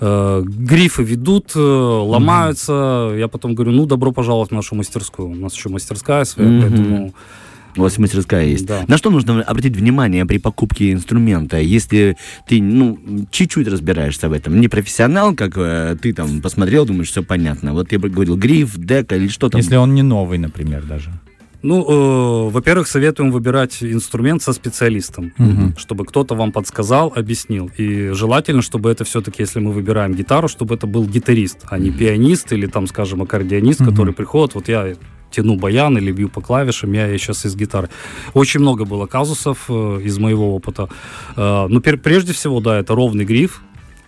э, 0.00 0.42
грифы 0.44 1.02
ведут, 1.02 1.52
э, 1.56 1.60
ломаются. 1.60 3.12
Я 3.16 3.28
потом 3.28 3.54
говорю, 3.54 3.72
ну, 3.72 3.86
добро 3.86 4.12
пожаловать 4.12 4.50
в 4.50 4.54
нашу 4.54 4.74
мастерскую. 4.74 5.28
У 5.30 5.34
нас 5.34 5.54
еще 5.54 5.68
мастерская 5.68 6.24
своя, 6.24 6.48
Мгм. 6.50 6.60
поэтому... 6.62 7.14
У 7.76 7.82
вас 7.82 7.98
мастерская 7.98 8.46
есть. 8.46 8.66
Да. 8.66 8.84
На 8.88 8.96
что 8.98 9.10
нужно 9.10 9.42
обратить 9.42 9.76
внимание 9.76 10.24
при 10.26 10.38
покупке 10.38 10.92
инструмента, 10.92 11.58
если 11.58 12.16
ты, 12.46 12.62
ну, 12.62 12.98
чуть-чуть 13.30 13.66
разбираешься 13.68 14.28
в 14.28 14.32
этом? 14.32 14.60
Не 14.60 14.68
профессионал, 14.68 15.34
как 15.34 15.52
э, 15.56 15.96
ты 16.00 16.12
там 16.12 16.40
посмотрел, 16.40 16.86
думаешь, 16.86 17.10
все 17.10 17.22
понятно. 17.22 17.72
Вот 17.72 17.92
я 17.92 17.98
бы 17.98 18.08
говорил, 18.08 18.36
гриф, 18.36 18.76
дека 18.76 19.16
или 19.16 19.28
что 19.28 19.48
там. 19.48 19.60
Если 19.60 19.76
он 19.76 19.94
не 19.94 20.02
новый, 20.02 20.38
например, 20.38 20.84
даже. 20.84 21.10
Ну, 21.62 21.80
э, 21.82 22.50
во-первых, 22.50 22.86
советуем 22.86 23.32
выбирать 23.32 23.82
инструмент 23.82 24.42
со 24.42 24.52
специалистом, 24.52 25.32
Мгм. 25.38 25.74
чтобы 25.78 26.04
кто-то 26.04 26.34
вам 26.34 26.52
подсказал, 26.52 27.10
объяснил. 27.16 27.70
И 27.78 28.10
желательно, 28.12 28.60
чтобы 28.60 28.90
это 28.90 29.04
все-таки, 29.04 29.42
если 29.42 29.60
мы 29.60 29.72
выбираем 29.72 30.12
гитару, 30.14 30.46
чтобы 30.46 30.74
это 30.74 30.86
был 30.86 31.06
гитарист, 31.06 31.60
а 31.70 31.78
не 31.78 31.90
пианист 31.90 32.52
или 32.52 32.66
там, 32.66 32.86
скажем, 32.86 33.22
аккордеонист, 33.22 33.80
Мгм. 33.80 33.90
который 33.90 34.12
приходит, 34.12 34.54
вот 34.54 34.68
я 34.68 34.92
тяну 35.34 35.56
баян 35.56 35.96
или 35.98 36.12
бью 36.12 36.28
по 36.28 36.40
клавишам, 36.40 36.92
я 36.92 37.18
сейчас 37.18 37.46
из 37.46 37.54
гитары. 37.56 37.88
Очень 38.34 38.60
много 38.60 38.84
было 38.84 39.06
казусов 39.06 39.64
э, 39.68 40.00
из 40.04 40.18
моего 40.18 40.54
опыта. 40.54 40.88
Э, 41.36 41.66
ну, 41.68 41.80
пер- 41.80 41.98
прежде 41.98 42.32
всего, 42.32 42.60
да, 42.60 42.78
это 42.78 42.94
ровный 42.94 43.24
гриф, 43.24 43.60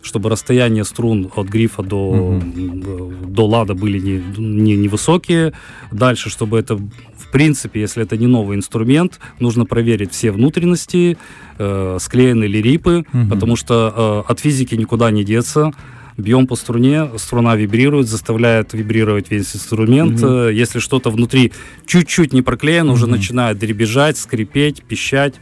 чтобы 0.03 0.31
расстояние 0.31 0.85
струн 0.85 1.29
от 1.35 1.49
грифа 1.49 1.83
до, 1.83 2.13
Мгм. 2.13 3.33
до 3.35 3.47
лада 3.47 3.75
были 3.75 3.99
не, 3.99 4.23
не, 4.39 4.77
невысокие. 4.77 5.53
Дальше, 5.93 6.31
чтобы 6.31 6.59
это, 6.59 6.77
в 6.77 7.31
принципе, 7.33 7.81
если 7.81 8.05
это 8.05 8.17
не 8.17 8.27
новый 8.29 8.57
инструмент, 8.57 9.19
нужно 9.41 9.65
проверить 9.67 10.13
все 10.13 10.31
внутренности, 10.31 11.17
э, 11.59 11.99
склеены 12.01 12.45
ли 12.45 12.63
рипы, 12.63 13.05
Мгм. 13.13 13.29
потому 13.31 13.57
что 13.57 14.25
э, 14.29 14.31
от 14.33 14.39
физики 14.41 14.77
никуда 14.77 15.11
не 15.11 15.25
деться. 15.25 15.73
Бьем 16.17 16.47
по 16.47 16.57
струне, 16.57 17.11
струна 17.19 17.57
вибрирует, 17.57 18.09
заставляет 18.09 18.73
вибрировать 18.73 19.31
весь 19.31 19.55
инструмент. 19.55 20.19
Э, 20.23 20.51
Если 20.53 20.79
что-то 20.79 21.11
внутри 21.11 21.53
чуть-чуть 21.87 22.33
не 22.33 22.41
проклеено, 22.41 22.93
уже 22.93 23.05
Мгм. 23.07 23.17
начинает 23.17 23.59
дребезжать, 23.59 24.17
скрипеть, 24.17 24.83
пищать. 24.83 25.35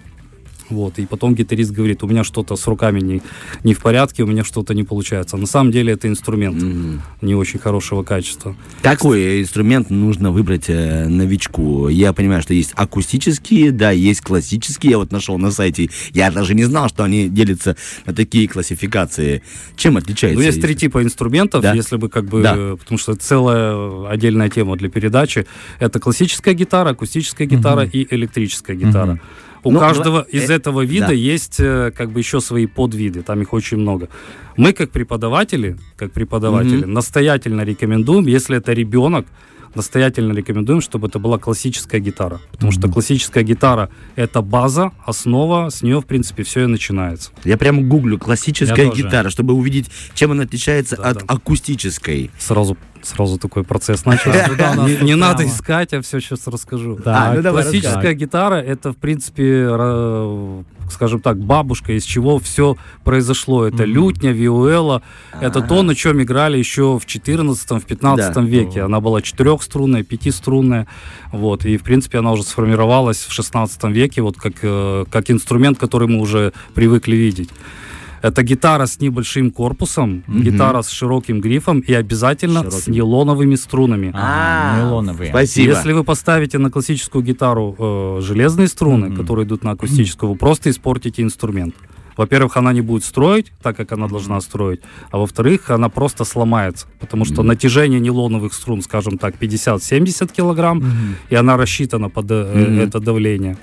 Вот, 0.71 0.99
и 0.99 1.04
потом 1.06 1.35
гитарист 1.35 1.73
говорит, 1.73 2.02
у 2.02 2.06
меня 2.06 2.25
что-то 2.25 2.56
с 2.56 2.66
руками 2.66 3.00
не, 3.00 3.23
не 3.64 3.75
в 3.75 3.80
порядке, 3.80 4.23
у 4.23 4.26
меня 4.26 4.44
что-то 4.44 4.73
не 4.75 4.83
получается. 4.83 5.37
На 5.37 5.47
самом 5.47 5.71
деле 5.73 5.92
это 5.92 6.09
инструмент 6.09 6.62
Мгм. 6.62 7.02
не 7.21 7.35
очень 7.35 7.59
хорошего 7.59 8.02
качества. 8.02 8.56
Какой 8.83 9.42
инструмент 9.42 9.90
нужно 9.90 10.30
выбрать 10.30 10.64
э, 10.68 11.06
новичку? 11.06 11.88
Я 11.88 12.12
понимаю, 12.14 12.40
что 12.42 12.54
есть 12.54 12.73
акустические, 12.76 13.73
да, 13.73 13.90
есть 13.90 14.23
классические. 14.23 14.92
Я 14.92 14.99
вот 14.99 15.12
нашел 15.12 15.37
на 15.38 15.50
сайте, 15.50 15.90
я 16.12 16.30
даже 16.30 16.54
не 16.54 16.64
знал, 16.64 16.88
что 16.88 17.04
они 17.04 17.28
делятся 17.28 17.76
на 18.06 18.14
такие 18.14 18.49
классификации. 18.49 19.42
Чем 19.76 19.97
отличается? 19.99 20.38
Ну, 20.40 20.44
есть 20.47 20.61
три 20.62 20.75
типа 20.75 21.02
инструментов, 21.02 21.62
Да. 21.62 21.75
если 21.75 21.97
бы 21.97 22.09
как 22.09 22.25
бы, 22.25 22.42
Да. 22.42 22.54
э, 22.56 22.76
потому 22.78 22.99
что 22.99 23.14
целая 23.16 24.09
отдельная 24.09 24.49
тема 24.49 24.76
для 24.76 24.88
передачи. 24.88 25.47
Это 25.78 26.00
классическая 26.00 26.54
гитара, 26.54 26.90
акустическая 26.90 27.47
гитара 27.47 27.83
Мгм. 27.83 27.90
и 27.92 28.06
электрическая 28.11 28.76
гитара. 28.76 29.12
Мгм. 29.14 29.21
У 29.64 29.71
Ну, 29.73 29.80
каждого 29.80 30.26
э, 30.30 30.37
из 30.37 30.50
этого 30.50 30.83
вида 30.85 31.06
да. 31.09 31.12
есть 31.12 31.56
э, 31.59 31.90
как 31.97 32.11
бы 32.11 32.21
еще 32.21 32.40
свои 32.40 32.66
подвиды, 32.66 33.23
там 33.23 33.40
их 33.42 33.52
очень 33.52 33.78
много. 33.78 34.09
Мы 34.56 34.73
как 34.73 34.90
преподаватели, 34.90 35.76
как 35.97 36.12
преподаватели, 36.12 36.85
Мгм. 36.85 36.92
настоятельно 36.92 37.62
рекомендуем, 37.64 38.26
если 38.26 38.56
это 38.59 38.73
ребенок, 38.75 39.26
настоятельно 39.75 40.33
рекомендуем, 40.33 40.81
чтобы 40.81 41.09
это 41.09 41.19
была 41.19 41.38
классическая 41.38 42.00
гитара. 42.00 42.40
Потому 42.52 42.73
что 42.73 42.83
Мгм. 42.87 42.93
классическая 42.95 43.43
гитара 43.43 43.90
это 44.16 44.43
база, 44.43 44.93
основа, 45.07 45.71
с 45.71 45.83
нее, 45.83 46.00
в 46.00 46.07
принципе, 46.07 46.43
все 46.43 46.64
и 46.64 46.66
начинается. 46.66 47.31
Я 47.45 47.57
прямо 47.57 47.83
гуглю 47.83 48.19
классическая 48.19 48.85
Я 48.85 48.90
тоже. 48.90 49.02
гитара, 49.02 49.31
чтобы 49.31 49.54
увидеть, 49.54 49.90
чем 50.14 50.31
она 50.33 50.45
отличается 50.45 50.97
Да, 50.97 51.02
от 51.11 51.19
да. 51.19 51.25
акустической. 51.28 52.31
Сразу, 52.38 52.76
сразу 53.02 53.38
такой 53.38 53.64
процесс 53.64 54.04
начался. 54.04 54.49
Не 55.02 55.14
надо 55.16 55.47
искать, 55.47 55.93
я 55.93 56.00
все 56.02 56.21
сейчас 56.21 56.47
расскажу. 56.47 56.97
Так, 56.97 57.43
ну 57.43 57.50
Классическая 57.50 58.14
гитара 58.14 58.57
это, 58.57 58.93
в 58.93 58.97
принципе, 58.97 59.69
скажем 60.91 61.21
так, 61.21 61.38
бабушка, 61.38 61.93
из 61.93 62.05
чего 62.05 62.38
все 62.38 62.76
произошло. 63.05 63.67
Это 63.67 63.85
Мгм. 63.85 63.93
лютня, 63.93 64.33
виуэла. 64.33 65.03
Это 65.41 65.59
Ага. 65.61 65.69
то, 65.69 65.83
на 65.83 65.95
чем 65.95 66.23
играли 66.23 66.59
еще 66.59 66.99
в 66.99 67.07
14 67.07 67.81
в 67.81 67.85
15 67.85 68.35
Да. 68.35 68.41
веке. 68.43 68.83
Она 68.83 69.00
была 69.00 69.23
четырехструнная, 69.23 70.03
пятиструнная. 70.03 70.87
Вот. 71.33 71.64
И, 71.67 71.76
в 71.76 71.83
принципе, 71.83 72.19
она 72.19 72.33
уже 72.33 72.43
сформировалась 72.43 73.25
в 73.25 73.33
16 73.33 73.93
веке 73.93 74.23
вот 74.23 74.37
как, 74.37 74.55
э, 74.62 75.05
как 75.11 75.31
инструмент, 75.31 75.79
который 75.79 76.09
мы 76.09 76.21
уже 76.21 76.53
привыкли 76.75 77.17
видеть. 77.17 77.50
Это 78.25 78.43
гитара 78.43 78.87
с 78.87 79.00
небольшим 79.00 79.50
корпусом, 79.50 80.25
Мгм. 80.26 80.43
гитара 80.43 80.81
с 80.81 80.88
широким 80.88 81.40
грифом 81.43 81.81
и 81.81 81.93
обязательно 81.93 82.61
с 82.71 82.73
Широким. 82.73 82.93
нейлоновыми 82.95 83.54
струнами. 83.57 84.12
А, 84.14 84.78
нейлоновые. 84.78 85.28
Спасибо. 85.28 85.73
Если 85.75 85.93
вы 85.93 86.04
поставите 86.04 86.57
на 86.59 86.71
классическую 86.71 87.23
гитару 87.23 87.76
э, 87.78 88.21
железные 88.23 88.69
струны, 88.69 89.09
Мгм. 89.09 89.16
которые 89.16 89.45
идут 89.45 89.62
на 89.62 89.73
акустическую, 89.73 90.33
вы 90.33 90.38
просто 90.38 90.71
испортите 90.71 91.23
инструмент. 91.23 91.75
Во-первых, 92.16 92.57
она 92.57 92.73
не 92.73 92.81
будет 92.81 93.04
строить 93.04 93.52
так, 93.62 93.76
как 93.76 93.93
она 93.93 94.07
должна 94.09 94.40
строить, 94.40 94.81
а 95.11 95.19
во-вторых, 95.19 95.69
она 95.71 95.88
просто 95.90 96.25
сломается, 96.25 96.87
потому 97.00 97.25
что 97.26 97.43
Мгм. 97.43 97.49
натяжение 97.49 98.00
нейлоновых 98.00 98.54
струн, 98.54 98.81
скажем 98.83 99.19
так, 99.19 99.35
50-70 99.37 100.33
килограмм, 100.33 100.78
Мгм. 100.78 100.88
и 101.28 101.35
она 101.35 101.57
рассчитана 101.59 102.09
под 102.09 102.31
э, 102.31 102.54
Мгм. 102.54 102.81
это 102.81 103.00
давление. 103.00 103.57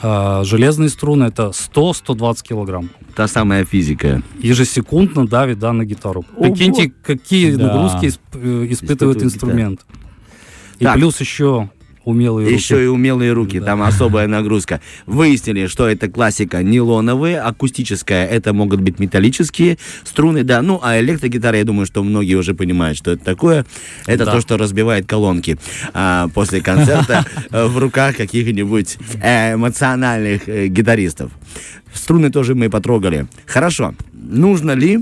А 0.00 0.44
железные 0.44 0.88
струны 0.90 1.24
это 1.24 1.50
100-120 1.52 2.42
килограмм. 2.42 2.90
Та 3.16 3.26
самая 3.26 3.64
физика. 3.64 4.22
Ежесекундно 4.38 5.26
давит 5.26 5.58
да, 5.58 5.72
на 5.72 5.84
гитару. 5.84 6.24
Ого. 6.36 6.44
Прикиньте, 6.44 6.92
какие 7.02 7.52
Да. 7.54 7.66
нагрузки 7.66 8.06
исп- 8.06 8.18
э, 8.34 8.66
испытывает 8.70 8.72
Испытывает 8.72 9.22
инструмент. 9.24 9.86
И 10.78 10.84
Так. 10.84 10.94
плюс 10.94 11.20
еще 11.20 11.68
умелые 12.08 12.52
Еще 12.52 12.74
руки. 12.74 12.84
и 12.84 12.86
умелые 12.88 13.32
руки, 13.32 13.60
Да. 13.60 13.66
там 13.66 13.82
особая 13.82 14.26
нагрузка. 14.26 14.80
Выяснили, 15.06 15.66
что 15.66 15.86
это 15.88 16.08
классика 16.08 16.62
нейлоновые, 16.62 17.40
акустическая, 17.40 18.26
это 18.26 18.52
могут 18.52 18.80
быть 18.80 18.98
металлические 18.98 19.78
струны, 20.04 20.42
да. 20.42 20.62
Ну, 20.62 20.80
а 20.82 20.98
электрогитара, 21.00 21.58
я 21.58 21.64
думаю, 21.64 21.86
что 21.86 22.02
многие 22.02 22.34
уже 22.34 22.54
понимают, 22.54 22.96
что 22.96 23.10
это 23.12 23.24
такое. 23.24 23.66
Это 24.06 24.24
Да. 24.24 24.32
то, 24.32 24.40
что 24.40 24.56
разбивает 24.56 25.06
колонки 25.06 25.58
а, 25.92 26.28
после 26.34 26.60
концерта 26.62 27.24
в 27.50 27.76
руках 27.78 28.16
каких-нибудь 28.16 28.96
э, 29.22 29.54
эмоциональных 29.54 30.48
э, 30.48 30.68
гитаристов. 30.68 31.30
Струны 31.92 32.30
тоже 32.30 32.54
мы 32.54 32.70
потрогали. 32.70 33.26
Хорошо. 33.46 33.94
Нужно 34.12 34.72
ли 34.72 35.00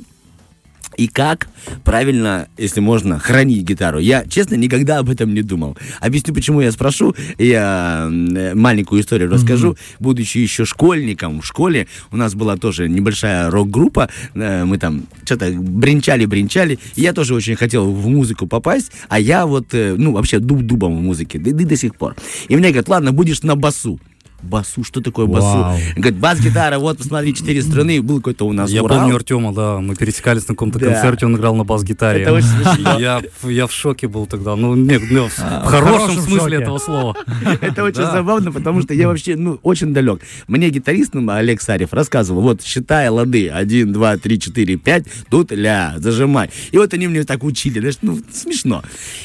и 0.97 1.09
как 1.09 1.49
правильно, 1.85 2.49
если 2.57 2.81
можно, 2.81 3.19
хранить 3.19 3.65
гитару. 3.65 3.99
Я, 3.99 4.25
честно, 4.27 4.55
никогда 4.55 4.99
об 4.99 5.11
этом 5.11 5.35
не 5.35 5.43
думал. 5.43 5.77
Объясню, 6.01 6.35
почему 6.35 6.61
я 6.61 6.73
спрошу. 6.73 7.15
Я 7.39 8.09
маленькую 8.11 9.03
историю 9.03 9.31
расскажу. 9.31 9.77
Будучи 10.01 10.39
еще 10.39 10.65
школьником 10.65 11.41
в 11.41 11.47
школе, 11.47 11.87
у 12.11 12.17
нас 12.17 12.35
была 12.35 12.57
тоже 12.57 12.89
небольшая 12.89 13.51
рок-группа. 13.51 14.09
Э, 14.35 14.65
Мы 14.65 14.79
там 14.79 15.05
что-то 15.25 15.51
бренчали-бренчали. 15.51 16.79
Я 16.95 17.13
тоже 17.13 17.35
очень 17.35 17.57
хотел 17.57 17.91
в 17.91 18.09
музыку 18.09 18.47
попасть. 18.47 18.93
А 19.09 19.19
я 19.21 19.47
вот, 19.47 19.75
э, 19.75 19.95
ну, 19.97 20.13
вообще 20.13 20.39
дуб-дубом 20.39 20.97
в 20.97 21.01
музыке. 21.01 21.39
Да 21.39 21.51
и 21.51 21.65
до 21.65 21.77
сих 21.77 21.97
пор. 21.97 22.17
И 22.49 22.57
мне 22.57 22.69
говорят, 22.69 22.89
ладно, 22.89 23.13
будешь 23.13 23.43
на 23.43 23.57
басу. 23.57 24.01
Басу, 24.47 24.85
что 24.85 25.01
такое 25.01 25.27
басу? 25.27 25.47
Вау. 25.47 25.77
Говорит, 25.97 26.19
бас-гитара, 26.19 26.79
вот, 26.79 26.99
посмотри, 26.99 27.35
четыре 27.35 27.63
струны, 27.63 28.01
был 28.01 28.19
какой-то 28.19 28.47
у 28.47 28.53
нас 28.53 28.71
Я 28.71 28.83
Урал. 28.83 29.01
помню 29.01 29.17
Артема, 29.17 29.53
да, 29.53 29.79
мы 29.81 29.95
пересекались 29.97 30.43
на 30.49 30.55
каком-то 30.55 30.79
Да. 30.79 30.93
концерте, 30.93 31.27
он 31.27 31.37
играл 31.37 31.55
на 31.57 31.65
бас-гитаре. 31.65 32.23
Это 32.23 32.33
очень 32.33 32.47
смешно. 32.65 32.99
Я, 32.99 33.23
я 33.45 33.67
в 33.67 33.73
шоке 33.73 34.09
был 34.09 34.27
тогда. 34.27 34.57
Ну, 34.57 34.75
нет, 34.75 35.03
ну, 35.11 35.29
в 35.29 35.39
А, 35.39 35.63
в 35.65 35.67
в 35.67 35.71
хорошем 35.71 35.99
хорошем 35.99 36.23
смысле 36.23 36.41
шоке. 36.41 36.55
этого 36.63 36.79
слова. 36.79 37.17
Это 37.61 37.83
очень 37.85 38.01
Да. 38.03 38.13
забавно, 38.13 38.53
потому 38.53 38.83
что 38.83 38.95
я 38.95 39.09
вообще, 39.09 39.37
ну, 39.37 39.59
очень 39.63 39.93
далек. 39.93 40.21
Мне 40.49 40.71
гитарист 40.71 41.15
ну, 41.15 41.31
Олег 41.33 41.61
Сарев 41.61 41.93
рассказывал, 41.93 42.41
вот, 42.43 42.63
считай 42.63 43.09
лады, 43.09 43.49
один, 43.49 43.93
два, 43.93 44.17
три, 44.17 44.39
четыре, 44.39 44.77
пять, 44.77 45.05
тут 45.31 45.53
ля, 45.53 45.95
зажимай. 45.99 46.51
И 46.71 46.79
вот 46.79 46.95
они 46.95 47.09
мне 47.09 47.25
так 47.25 47.43
учили, 47.45 47.81
знаешь, 47.81 47.99
ну, 48.03 48.19
смешно. 48.33 48.83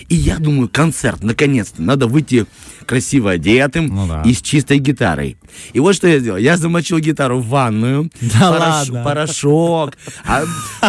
И 0.09 0.15
я 0.15 0.37
думаю, 0.37 0.69
концерт, 0.71 1.23
наконец-то, 1.23 1.81
надо 1.81 2.07
выйти 2.07 2.45
красиво 2.85 3.31
одетым 3.31 3.88
Ну 3.88 4.07
да. 4.07 4.21
и 4.25 4.33
с 4.33 4.41
чистой 4.41 4.77
гитарой. 4.79 5.38
И 5.73 5.79
вот 5.79 5.95
что 5.95 6.07
я 6.07 6.19
сделал. 6.19 6.38
Я 6.38 6.57
замочил 6.57 7.00
гитару 7.00 7.39
в 7.39 7.47
ванную, 7.47 8.09
Да 8.21 8.51
порош- 8.51 8.59
ладно? 8.59 9.03
порошок, 9.03 9.93
а, 10.25 10.43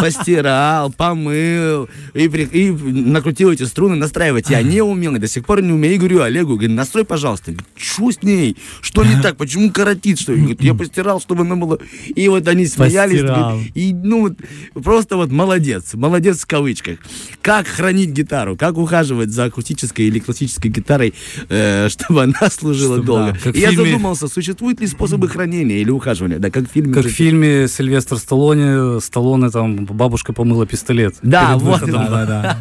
постирал, 0.07 0.91
помыл 0.91 1.89
и, 2.13 2.27
при- 2.27 2.43
и 2.45 2.71
накрутил 2.71 3.51
эти 3.51 3.63
струны, 3.63 3.95
настраивать. 3.95 4.49
Я 4.49 4.61
не 4.61 4.81
умел, 4.81 5.15
и 5.15 5.19
до 5.19 5.27
сих 5.27 5.45
пор 5.45 5.61
не 5.61 5.71
умею. 5.73 5.95
И 5.95 5.97
говорю 5.97 6.21
Олегу, 6.21 6.55
говорю, 6.55 6.73
настрой, 6.73 7.05
пожалуйста. 7.05 7.53
Что 7.75 8.11
с 8.11 8.21
ней? 8.23 8.57
Что 8.81 9.03
не 9.03 9.21
так? 9.21 9.37
Почему 9.37 9.71
коротит? 9.71 10.19
Что? 10.19 10.33
Говорит, 10.33 10.61
я 10.61 10.73
постирал, 10.73 11.19
чтобы 11.21 11.41
она 11.41 11.55
была... 11.55 11.77
И 12.15 12.27
вот 12.29 12.47
они 12.47 12.65
смеялись. 12.65 13.21
Постирал. 13.21 13.59
И, 13.75 13.93
ну, 13.93 14.35
просто 14.81 15.17
вот 15.17 15.31
молодец. 15.31 15.93
Молодец 15.93 16.39
в 16.41 16.45
кавычках. 16.47 16.97
Как 17.41 17.67
хранить 17.67 18.09
гитару? 18.11 18.55
Как 18.57 18.77
ухаживать 18.77 19.29
за 19.31 19.45
акустической 19.45 20.05
или 20.05 20.19
классической 20.19 20.69
гитарой, 20.71 21.13
э, 21.49 21.82
чтобы 21.89 22.23
она 22.23 22.49
служила 22.49 22.95
Чтобы, 22.95 23.05
долго? 23.07 23.31
да, 23.33 23.37
как 23.43 23.55
И 23.55 23.59
я 23.59 23.71
фильме- 23.71 23.91
задумался, 23.91 24.27
существуют 24.27 24.79
ли 24.81 24.87
способы 24.87 25.27
хранения 25.29 25.77
или 25.77 25.89
ухаживания? 25.89 26.39
Да, 26.39 26.49
как 26.49 26.67
в 26.69 26.71
фильме. 26.71 26.93
Как 26.93 27.05
в 27.05 27.09
фильме 27.09 27.67
Сильвестр 27.67 28.17
Сталлоне, 28.17 28.99
Сталлоне 29.01 29.49
там 29.49 29.85
бабушка 29.85 30.33
помыла 30.33 30.65
пистолет. 30.65 31.15
Да, 31.21 31.57
вот 31.57 31.81
выходом. 31.81 32.05
Да, 32.05 32.57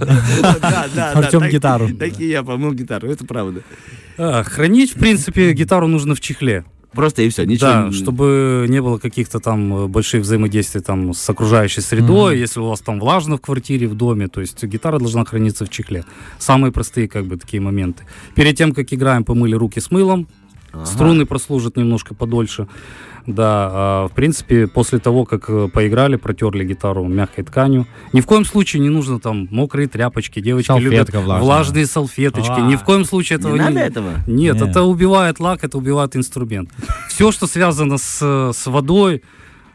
да, 0.95 1.13
Артем 1.15 1.41
так- 1.41 1.51
гитару. 1.53 1.89
Такие 1.97 2.31
я 2.31 2.43
помыл 2.43 2.73
гитару, 2.73 3.09
это 3.11 3.25
правда. 3.25 3.61
А, 4.19 4.43
хранить, 4.43 4.95
в 4.95 4.99
принципе, 4.99 5.53
гитару 5.53 5.89
нужно 5.89 6.15
в 6.15 6.21
чехле. 6.21 6.65
Просто 6.93 7.23
и 7.23 7.29
все, 7.31 7.45
ничего. 7.45 7.69
Да, 7.71 7.87
не- 7.89 7.93
чтобы 7.93 8.67
не 8.69 8.83
было 8.83 8.99
каких-то 8.99 9.41
там 9.41 9.75
э, 9.75 9.87
больших 9.87 10.23
взаимодействий 10.23 10.81
там 10.83 11.15
с 11.15 11.31
окружающей 11.31 11.81
средой, 11.81 12.39
если 12.39 12.61
у 12.61 12.67
вас 12.67 12.81
там 12.81 13.01
влажно 13.01 13.37
в 13.37 13.41
квартире, 13.41 13.87
в 13.89 13.95
доме, 13.95 14.29
то 14.29 14.41
есть 14.41 14.63
гитара 14.65 14.99
должна 14.99 15.25
храниться 15.25 15.65
в 15.65 15.71
чехле. 15.71 16.05
Самые 16.39 16.71
простые 16.73 17.09
как 17.09 17.25
бы 17.27 17.37
такие 17.39 17.61
моменты. 17.63 18.05
Перед 18.35 18.57
тем, 18.57 18.73
как 18.73 18.93
играем, 18.93 19.25
помыли 19.25 19.55
руки 19.55 19.81
с 19.81 19.91
мылом, 19.91 20.29
Ага. 20.73 20.87
струны 20.87 21.27
прослужат 21.27 21.77
немножко 21.77 22.15
подольше. 22.15 22.67
Да, 23.27 23.69
а, 23.73 24.09
в 24.09 24.13
принципе, 24.13 24.67
после 24.67 24.99
того, 24.99 25.25
как 25.25 25.49
э, 25.49 25.69
поиграли, 25.73 26.17
протерли 26.17 26.65
гитару 26.65 27.05
мягкой 27.05 27.45
тканью. 27.45 27.87
Ни 28.13 28.21
в 28.21 28.27
коем 28.27 28.45
случае 28.45 28.83
не 28.83 28.89
нужно 28.89 29.21
там 29.21 29.47
мокрые 29.51 29.87
тряпочки, 29.89 30.41
девочки 30.41 30.67
Салфетка 30.67 30.91
любят 30.97 31.11
влажная. 31.15 31.41
влажные 31.41 31.87
салфеточки. 31.87 32.51
А. 32.51 32.61
Ни 32.61 32.77
в 32.77 32.83
коем 32.83 33.05
случае 33.05 33.39
этого 33.39 33.55
Не 33.55 33.61
надо 33.61 33.81
этого? 33.81 34.11
нет, 34.27 34.57
Нет. 34.57 34.69
это 34.69 34.83
убивает 34.83 35.39
лак, 35.41 35.63
это 35.63 35.79
убивает 35.79 36.17
инструмент. 36.17 36.71
Все, 37.09 37.31
что 37.31 37.47
связано 37.47 37.99
с, 37.99 38.53
с 38.53 38.67
водой, 38.67 39.23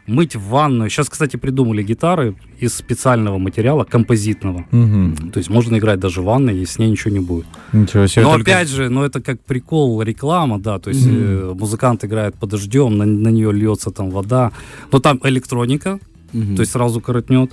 мыть 0.08 0.34
в 0.36 0.48
ванную. 0.48 0.90
Сейчас, 0.90 1.08
кстати, 1.08 1.36
придумали 1.36 1.82
гитары 1.82 2.34
из 2.58 2.74
специального 2.74 3.38
материала, 3.38 3.84
композитного. 3.84 4.64
Мгм. 4.70 5.30
То 5.30 5.38
есть 5.38 5.50
можно 5.50 5.76
играть 5.78 6.00
даже 6.00 6.22
в 6.22 6.24
ванной, 6.24 6.58
и 6.58 6.66
с 6.66 6.78
ней 6.78 6.90
ничего 6.90 7.12
не 7.14 7.20
будет. 7.20 7.46
Ничего 7.72 8.06
себе. 8.06 8.22
Но 8.24 8.32
только- 8.34 8.50
опять 8.50 8.68
же, 8.68 8.88
ну 8.88 9.04
это 9.04 9.20
как 9.20 9.40
прикол, 9.40 10.02
реклама, 10.02 10.58
да, 10.58 10.78
то 10.78 10.90
есть 10.90 11.06
э, 11.06 11.54
музыкант 11.58 12.04
играет 12.04 12.34
под 12.34 12.50
дождем, 12.50 12.96
на, 12.98 13.04
на 13.06 13.28
нее 13.28 13.52
льется 13.52 13.90
там 13.90 14.10
вода. 14.10 14.50
Но 14.92 14.98
там 14.98 15.20
электроника, 15.24 15.98
Мгм. 16.32 16.56
то 16.56 16.60
есть 16.62 16.72
сразу 16.72 17.00
коротнет. 17.00 17.52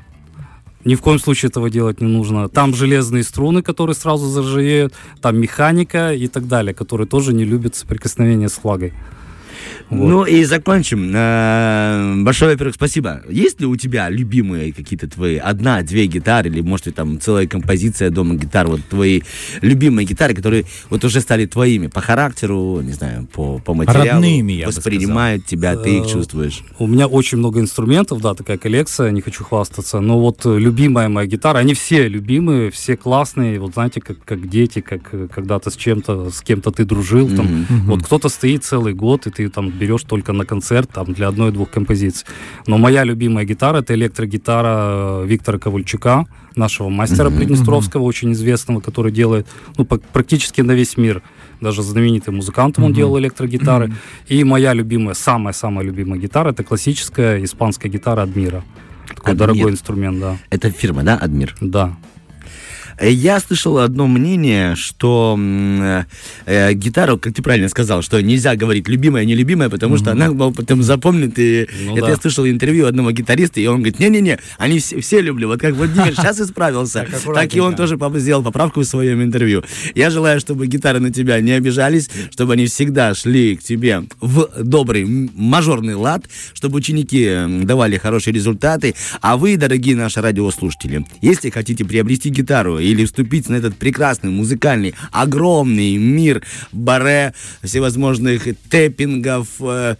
Ни 0.85 0.93
в 0.95 1.01
коем 1.01 1.17
случае 1.19 1.49
этого 1.49 1.69
делать 1.71 1.99
не 1.99 2.07
нужно. 2.07 2.47
Там 2.47 2.75
железные 2.75 3.23
струны, 3.23 3.63
которые 3.63 3.95
сразу 3.95 4.27
заржавеют, 4.27 4.93
там 5.19 5.35
механика 5.37 6.13
и 6.13 6.27
так 6.27 6.47
далее, 6.47 6.73
которые 6.75 7.07
тоже 7.07 7.33
не 7.33 7.43
любят 7.43 7.75
соприкосновения 7.75 8.47
с 8.49 8.53
флагой. 8.53 8.93
Вот. 9.89 10.09
Ну 10.09 10.23
и 10.23 10.43
закончим. 10.45 11.11
Э, 11.13 12.23
Большое, 12.23 12.51
во-первых, 12.51 12.75
спасибо. 12.75 13.21
Есть 13.29 13.59
ли 13.59 13.65
у 13.65 13.75
тебя 13.75 14.09
любимые 14.09 14.71
какие-то 14.73 15.09
твои 15.09 15.37
одна, 15.37 15.81
две 15.81 16.07
гитары, 16.07 16.49
или 16.49 16.61
может 16.61 16.85
быть 16.85 16.95
там 16.95 17.19
целая 17.19 17.47
композиция 17.47 18.09
дома 18.09 18.35
гитар, 18.35 18.67
вот 18.67 18.81
твои 18.89 19.21
любимые 19.61 20.05
гитары, 20.05 20.33
которые 20.33 20.65
вот 20.89 21.03
уже 21.03 21.21
стали 21.21 21.45
твоими 21.45 21.87
по 21.87 22.01
характеру, 22.01 22.81
не 22.81 22.93
знаю, 22.93 23.27
по, 23.33 23.59
по 23.59 23.73
материалу, 23.73 24.21
Родными, 24.21 24.53
я 24.53 24.65
бы 24.65 24.71
воспринимают 24.71 25.45
тебя, 25.45 25.75
ты 25.75 25.97
их 25.97 26.05
Э, 26.05 26.09
чувствуешь. 26.09 26.63
У 26.79 26.87
меня 26.87 27.07
очень 27.07 27.37
много 27.37 27.59
инструментов, 27.59 28.21
да, 28.21 28.33
такая 28.33 28.57
коллекция, 28.57 29.11
не 29.11 29.21
хочу 29.21 29.43
хвастаться. 29.43 29.99
Но 29.99 30.19
вот 30.19 30.45
э, 30.45 30.57
любимая 30.57 31.09
моя 31.09 31.27
гитара, 31.27 31.59
они 31.59 31.73
все 31.73 32.07
любимые, 32.07 32.71
все 32.71 32.95
классные. 32.97 33.59
Вот 33.59 33.73
знаете, 33.73 34.01
как, 34.01 34.23
как 34.23 34.47
дети, 34.49 34.81
как 34.81 35.09
когда-то 35.31 35.69
с 35.69 35.75
чем-то, 35.75 36.29
с 36.29 36.41
кем-то 36.41 36.71
ты 36.71 36.85
дружил. 36.85 37.29
Там. 37.35 37.65
Вот 37.85 38.03
кто-то 38.03 38.29
стоит 38.29 38.63
целый 38.63 38.93
год, 38.93 39.27
и 39.27 39.31
ты 39.31 39.49
там 39.49 39.64
берешь 39.71 40.03
только 40.03 40.33
на 40.33 40.45
концерт 40.45 40.89
там, 40.93 41.13
для 41.13 41.27
одной-двух 41.27 41.69
композиций. 41.69 42.25
Но 42.67 42.77
моя 42.77 43.03
любимая 43.03 43.45
гитара 43.45 43.79
это 43.79 43.93
электрогитара 43.93 45.23
э, 45.23 45.25
Виктора 45.27 45.57
Ковальчука, 45.59 46.25
нашего 46.55 46.89
мастера. 46.89 47.29
Приднестровского, 47.29 48.03
очень 48.03 48.31
известного, 48.33 48.79
который 48.79 49.11
делает 49.11 49.47
ну, 49.77 49.85
практически 49.85 50.61
на 50.61 50.71
весь 50.73 50.97
мир. 50.97 51.21
Даже 51.61 51.83
знаменитым 51.83 52.35
музыкантом 52.35 52.83
он 52.83 52.89
Мгм. 52.91 52.97
делал 52.97 53.19
электрогитары. 53.19 53.93
И 54.27 54.43
моя 54.43 54.73
любимая, 54.73 55.13
самая-самая 55.15 55.85
любимая 55.85 56.19
гитара 56.19 56.51
это 56.51 56.63
классическая 56.63 57.43
испанская 57.43 57.91
гитара 57.91 58.21
Адмира. 58.23 58.63
Такой 59.07 59.33
Адмир. 59.33 59.35
дорогой 59.35 59.71
инструмент, 59.71 60.19
да. 60.19 60.37
Это 60.49 60.69
фирма, 60.71 61.03
да, 61.03 61.15
Адмир? 61.15 61.55
Да. 61.61 61.95
Э, 62.97 63.09
Я 63.11 63.39
слышал 63.39 63.77
одно 63.79 64.07
мнение, 64.07 64.75
что 64.75 65.37
э, 65.37 66.03
э, 66.45 66.73
гитару, 66.73 67.17
как 67.17 67.33
ты 67.33 67.41
правильно 67.41 67.69
сказал, 67.69 68.01
что 68.01 68.21
нельзя 68.21 68.55
говорить 68.55 68.87
любимая, 68.87 69.25
нелюбимая, 69.25 69.69
потому 69.69 69.97
что 69.97 70.11
она 70.11 70.31
потом 70.51 70.83
запомнит. 70.83 71.37
И 71.37 71.67
Ну 71.85 71.93
это 71.93 72.05
да. 72.05 72.11
я 72.11 72.15
слышал 72.17 72.47
интервью 72.47 72.87
одного 72.87 73.11
гитариста, 73.11 73.59
и 73.59 73.67
он 73.67 73.77
говорит, 73.77 73.99
не-не-не, 73.99 74.39
они 74.57 74.79
все, 74.79 74.99
все 75.01 75.21
люблю. 75.21 75.47
Вот 75.47 75.59
как 75.59 75.73
Владимир 75.75 76.13
сейчас 76.15 76.39
исправился, 76.39 77.07
Так, 77.33 77.55
и 77.55 77.59
он 77.59 77.75
тоже 77.75 77.97
сделал 78.15 78.43
поправку 78.43 78.81
в 78.81 78.85
своем 78.85 79.21
интервью. 79.21 79.63
Я 79.93 80.09
желаю, 80.09 80.39
чтобы 80.39 80.67
гитары 80.67 80.99
на 80.99 81.11
тебя 81.11 81.39
не 81.41 81.51
обижались, 81.51 82.09
чтобы 82.31 82.53
они 82.53 82.67
всегда 82.67 83.13
шли 83.13 83.55
к 83.57 83.63
тебе 83.63 84.03
в 84.21 84.49
добрый 84.63 85.05
мажорный 85.35 85.95
лад, 85.95 86.25
чтобы 86.53 86.77
ученики 86.77 87.63
давали 87.63 87.97
хорошие 87.97 88.33
результаты. 88.33 88.95
А 89.21 89.37
вы, 89.37 89.57
дорогие 89.57 89.95
наши 89.95 90.21
радиослушатели, 90.21 91.05
если 91.21 91.49
хотите 91.49 91.83
приобрести 91.85 92.29
гитару 92.29 92.79
или 92.85 93.05
вступить 93.05 93.49
на 93.49 93.55
этот 93.55 93.75
прекрасный 93.75 94.29
музыкальный 94.29 94.95
огромный 95.11 95.97
мир 95.97 96.43
баре, 96.71 97.33
всевозможных 97.61 98.47
тэппингов, 98.69 99.47
э, 99.59 99.95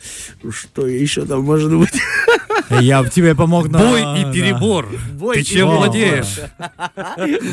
что 0.49 0.87
еще 0.87 1.25
там 1.25 1.43
может 1.43 1.73
быть? 1.73 1.93
Я 2.69 3.03
б 3.03 3.09
тебе 3.09 3.35
помог 3.35 3.69
на... 3.69 3.79
Бой 3.79 4.01
и 4.21 4.33
перебор. 4.33 4.87
Бой 5.13 5.35
Ты 5.37 5.43
чем 5.43 5.69
владеешь? 5.69 6.39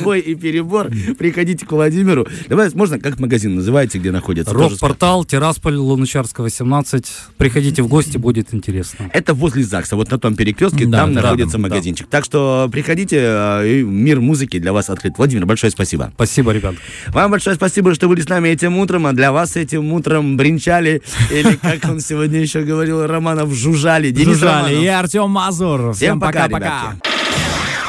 Бой 0.03 0.21
и 0.21 0.35
перебор. 0.35 0.91
Приходите 1.19 1.67
к 1.67 1.73
Владимиру. 1.73 2.27
Давай, 2.49 2.71
можно, 2.75 2.99
как 2.99 3.19
магазин 3.19 3.55
называется, 3.55 3.99
где 3.99 4.11
находится? 4.11 4.53
Рок-портал, 4.53 5.25
Тирасполь, 5.25 5.77
Луначарского, 5.77 6.45
18. 6.45 7.07
Приходите 7.37 7.83
в 7.83 7.89
гости, 7.89 8.17
будет 8.19 8.55
интересно. 8.55 9.11
Это 9.13 9.35
возле 9.35 9.65
ЗАГСа, 9.65 9.97
вот 9.97 10.11
на 10.11 10.19
том 10.19 10.35
перекрестке, 10.37 10.87
Да, 10.87 10.99
там 10.99 11.15
да, 11.15 11.23
находится 11.23 11.59
да. 11.59 11.63
магазинчик. 11.63 12.07
Так 12.09 12.25
что 12.25 12.69
приходите, 12.71 13.19
э, 13.21 13.81
и 13.81 13.83
мир 13.83 14.21
музыки 14.21 14.59
для 14.59 14.73
вас 14.73 14.91
открыт. 14.91 15.15
Владимир, 15.19 15.47
большое 15.47 15.71
спасибо. 15.71 16.11
Спасибо, 16.15 16.53
ребят. 16.53 16.75
Вам 17.09 17.31
большое 17.31 17.57
спасибо, 17.57 17.95
что 17.95 18.09
были 18.09 18.21
с 18.21 18.29
нами 18.29 18.49
этим 18.49 18.79
утром, 18.79 19.07
а 19.07 19.13
для 19.13 19.33
вас 19.33 19.57
этим 19.57 19.93
утром 19.93 20.37
бренчали, 20.37 21.03
или, 21.31 21.57
как 21.57 21.85
он 21.91 22.01
сегодня 22.01 22.41
еще 22.41 22.63
говорил, 22.63 23.07
Романов, 23.07 23.53
жужжали. 23.53 24.11
Денис 24.11 24.39
Жужжали. 24.39 24.75
Романов. 24.75 24.85
И 24.93 24.95
Артем 24.95 25.31
Мазур. 25.31 25.95
Всем 25.95 26.21
пока, 26.21 26.49
пока-пока. 26.51 26.97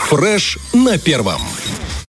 Фреш 0.08 0.58
на 0.72 0.98
первом. 0.98 1.42